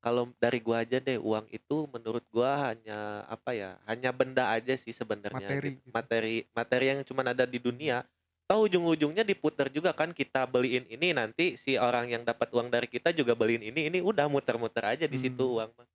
Kalau 0.00 0.32
dari 0.38 0.62
gua 0.62 0.80
aja 0.80 0.96
deh 0.96 1.18
uang 1.18 1.44
itu 1.50 1.76
menurut 1.90 2.24
gua 2.30 2.72
hanya 2.72 3.26
apa 3.26 3.50
ya? 3.52 3.76
Hanya 3.84 4.14
benda 4.14 4.48
aja 4.48 4.72
sih 4.72 4.94
sebenarnya. 4.94 5.42
Materi 5.42 5.68
gitu. 5.74 5.82
gitu. 5.82 5.90
Materi 5.92 6.34
materi 6.54 6.84
yang 6.88 7.00
cuma 7.02 7.20
ada 7.20 7.42
di 7.44 7.58
dunia. 7.58 8.06
toh 8.46 8.66
ujung-ujungnya 8.66 9.22
diputer 9.22 9.70
juga 9.70 9.94
kan 9.94 10.10
kita 10.10 10.42
beliin 10.42 10.82
ini 10.90 11.14
nanti 11.14 11.54
si 11.54 11.78
orang 11.78 12.10
yang 12.10 12.26
dapat 12.26 12.50
uang 12.50 12.66
dari 12.66 12.90
kita 12.90 13.14
juga 13.14 13.38
beliin 13.38 13.62
ini 13.62 13.86
ini 13.86 14.02
udah 14.02 14.26
muter-muter 14.26 14.82
aja 14.82 15.06
di 15.06 15.14
situ 15.14 15.38
Hmm. 15.46 15.54
uang 15.54 15.70
mah 15.70 15.86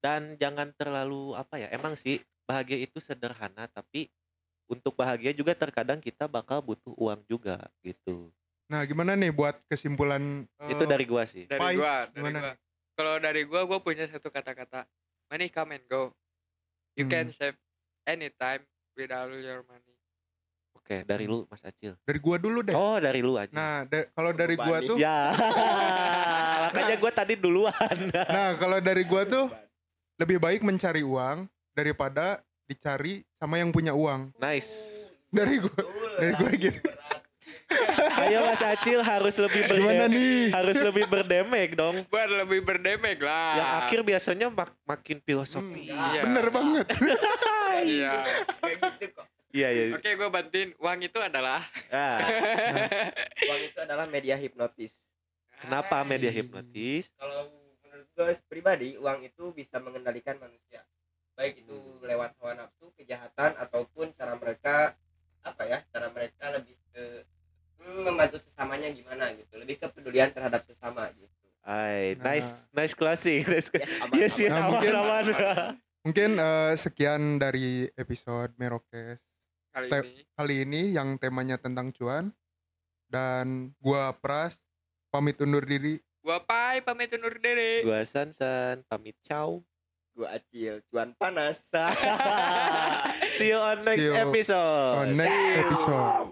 dan 0.00 0.32
jangan 0.40 0.72
terlalu 0.72 1.36
apa 1.36 1.60
ya 1.60 1.68
emang 1.68 1.92
sih 1.92 2.16
bahagia 2.52 2.78
itu 2.78 3.00
sederhana 3.00 3.64
tapi 3.66 4.12
untuk 4.68 4.92
bahagia 4.92 5.32
juga 5.32 5.52
terkadang 5.52 5.96
kita 5.98 6.24
bakal 6.26 6.60
butuh 6.60 6.92
uang 6.94 7.24
juga 7.26 7.56
gitu. 7.80 8.28
Nah, 8.68 8.84
gimana 8.84 9.12
nih 9.14 9.28
buat 9.28 9.56
kesimpulan 9.66 10.44
eh, 10.58 10.70
itu 10.70 10.84
dari 10.84 11.04
gua 11.04 11.24
sih. 11.24 11.44
Dari 11.44 11.56
Pai, 11.58 11.74
gua 11.74 12.04
dari 12.04 12.12
gimana? 12.14 12.38
gua. 12.38 12.52
kalau 12.92 13.14
dari 13.18 13.42
gua 13.42 13.60
gua 13.64 13.78
punya 13.80 14.04
satu 14.06 14.28
kata-kata. 14.28 14.84
Money 15.28 15.48
come 15.48 15.72
and 15.74 15.84
go. 15.86 16.12
You 16.92 17.04
Hmm. 17.04 17.10
can 17.10 17.26
save 17.28 17.56
anytime 18.04 18.64
without 18.94 19.28
your 19.30 19.64
money. 19.64 19.96
Oke 20.72 21.04
dari 21.04 21.24
lu 21.24 21.44
Mas 21.46 21.60
Acil. 21.62 21.96
Dari 22.00 22.18
gua 22.18 22.36
dulu 22.36 22.60
deh. 22.60 22.72
oh 22.72 22.96
dari 22.96 23.20
lu 23.20 23.36
aja. 23.36 23.52
Nah, 23.52 23.84
da- 23.84 24.08
kalau 24.10 24.30
dari 24.30 24.56
gua 24.56 24.78
tuh 24.78 24.96
ya. 24.96 25.32
Makanya 26.64 26.96
gua 26.96 27.12
tadi 27.12 27.34
duluan. 27.34 27.96
Nah, 28.08 28.56
kalau 28.56 28.78
dari 28.78 29.04
gua 29.04 29.24
tuh 29.24 29.52
lebih 30.16 30.38
baik 30.38 30.60
mencari 30.62 31.02
uang 31.02 31.44
daripada 31.72 32.40
dicari 32.64 33.24
sama 33.34 33.58
yang 33.58 33.68
punya 33.68 33.92
uang. 33.92 34.32
nice. 34.38 35.04
Dari 35.28 35.56
gua 35.58 35.80
dari 36.20 36.32
gua 36.36 36.50
gitu. 36.52 36.80
ayo 38.20 38.44
Mas 38.44 38.60
Acil 38.60 39.00
harus 39.00 39.32
lebih 39.40 39.64
Gimana 39.64 40.04
berdem 40.04 40.10
nih? 40.12 40.40
harus 40.52 40.76
lebih 40.76 41.04
berdemek 41.08 41.68
dong. 41.72 42.04
Buat 42.06 42.28
lebih 42.28 42.60
berdemek 42.60 43.16
lah. 43.16 43.56
Yang 43.56 43.70
akhir 43.80 44.00
biasanya 44.04 44.46
mak- 44.52 44.76
makin 44.84 45.18
filosofi. 45.18 45.88
Iya. 45.88 46.20
Bener 46.22 46.46
banget. 46.52 46.86
iya. 47.88 48.12
Kayak 48.60 48.76
gitu 48.92 49.04
kok. 49.16 49.26
Iya 49.52 49.68
iya. 49.72 49.84
Oke 49.96 50.10
gua 50.12 50.28
bantuin. 50.28 50.76
Uang 50.76 51.00
itu 51.00 51.16
adalah 51.16 51.64
Ah, 51.88 52.20
uang 53.48 53.60
itu 53.64 53.78
adalah 53.80 54.04
media 54.04 54.36
hipnotis. 54.36 55.00
Kenapa 55.64 56.04
media 56.04 56.28
hipnotis? 56.28 57.08
Kalau 57.16 57.48
menurut 57.80 58.08
gue 58.10 58.28
pribadi 58.44 59.00
uang 59.00 59.24
itu 59.24 59.52
bisa 59.52 59.80
mengendalikan 59.80 60.36
manusia 60.36 60.84
baik 61.32 61.60
itu 61.60 61.74
lewat 62.00 62.36
hawa 62.36 62.52
nafsu 62.56 62.92
kejahatan 62.94 63.56
ataupun 63.56 64.12
cara 64.12 64.34
mereka 64.34 64.92
apa 65.42 65.62
ya 65.64 65.78
cara 65.88 66.06
mereka 66.08 66.52
lebih 66.52 66.76
ke 66.88 67.04
hmm, 67.78 68.04
membantu 68.04 68.38
sesamanya 68.38 68.88
gimana 68.88 69.32
gitu. 69.32 69.56
Lebih 69.56 69.80
kepedulian 69.80 70.30
terhadap 70.30 70.62
sesama 70.62 71.08
gitu. 71.10 71.28
Ay, 71.62 72.18
Nah. 72.18 72.34
nice 72.34 72.66
nice 72.70 72.92
closing. 72.92 73.42
Nice 73.48 73.70
yes 73.70 73.90
aman, 74.00 74.14
yes 74.14 74.34
yes 74.36 74.52
Nah, 74.52 74.60
aman 74.60 74.70
mungkin- 74.72 74.94
aman. 74.94 75.24
Mungkin 76.02 76.30
eh, 76.34 76.72
sekian 76.74 77.22
dari 77.38 77.86
episode 77.94 78.50
Merokes 78.56 79.22
kali 79.70 79.86
Te- 79.86 80.02
ini. 80.04 80.22
kali 80.34 80.54
ini 80.60 80.82
yang 80.90 81.14
temanya 81.16 81.54
tentang 81.56 81.90
cuan. 81.90 82.34
Dan 83.06 83.70
gua 83.78 84.10
Pras 84.12 84.58
pamit 85.08 85.38
undur 85.38 85.62
diri. 85.62 86.02
gua 86.18 86.38
pai 86.38 86.80
pamit 86.80 87.10
undur 87.10 87.34
diri. 87.36 87.82
Gua 87.82 88.02
Sansan 88.02 88.82
pamit. 88.84 89.14
Ciao 89.22 89.62
gue 90.12 90.28
acil 90.28 90.74
cuan 90.92 91.16
panas. 91.16 91.72
See 93.38 93.48
you 93.48 93.60
on 93.60 93.84
next 93.84 94.02
See 94.04 94.12
you 94.12 94.16
episode. 94.16 95.08
On 95.08 95.08
next 95.16 95.40
episode. 95.64 96.31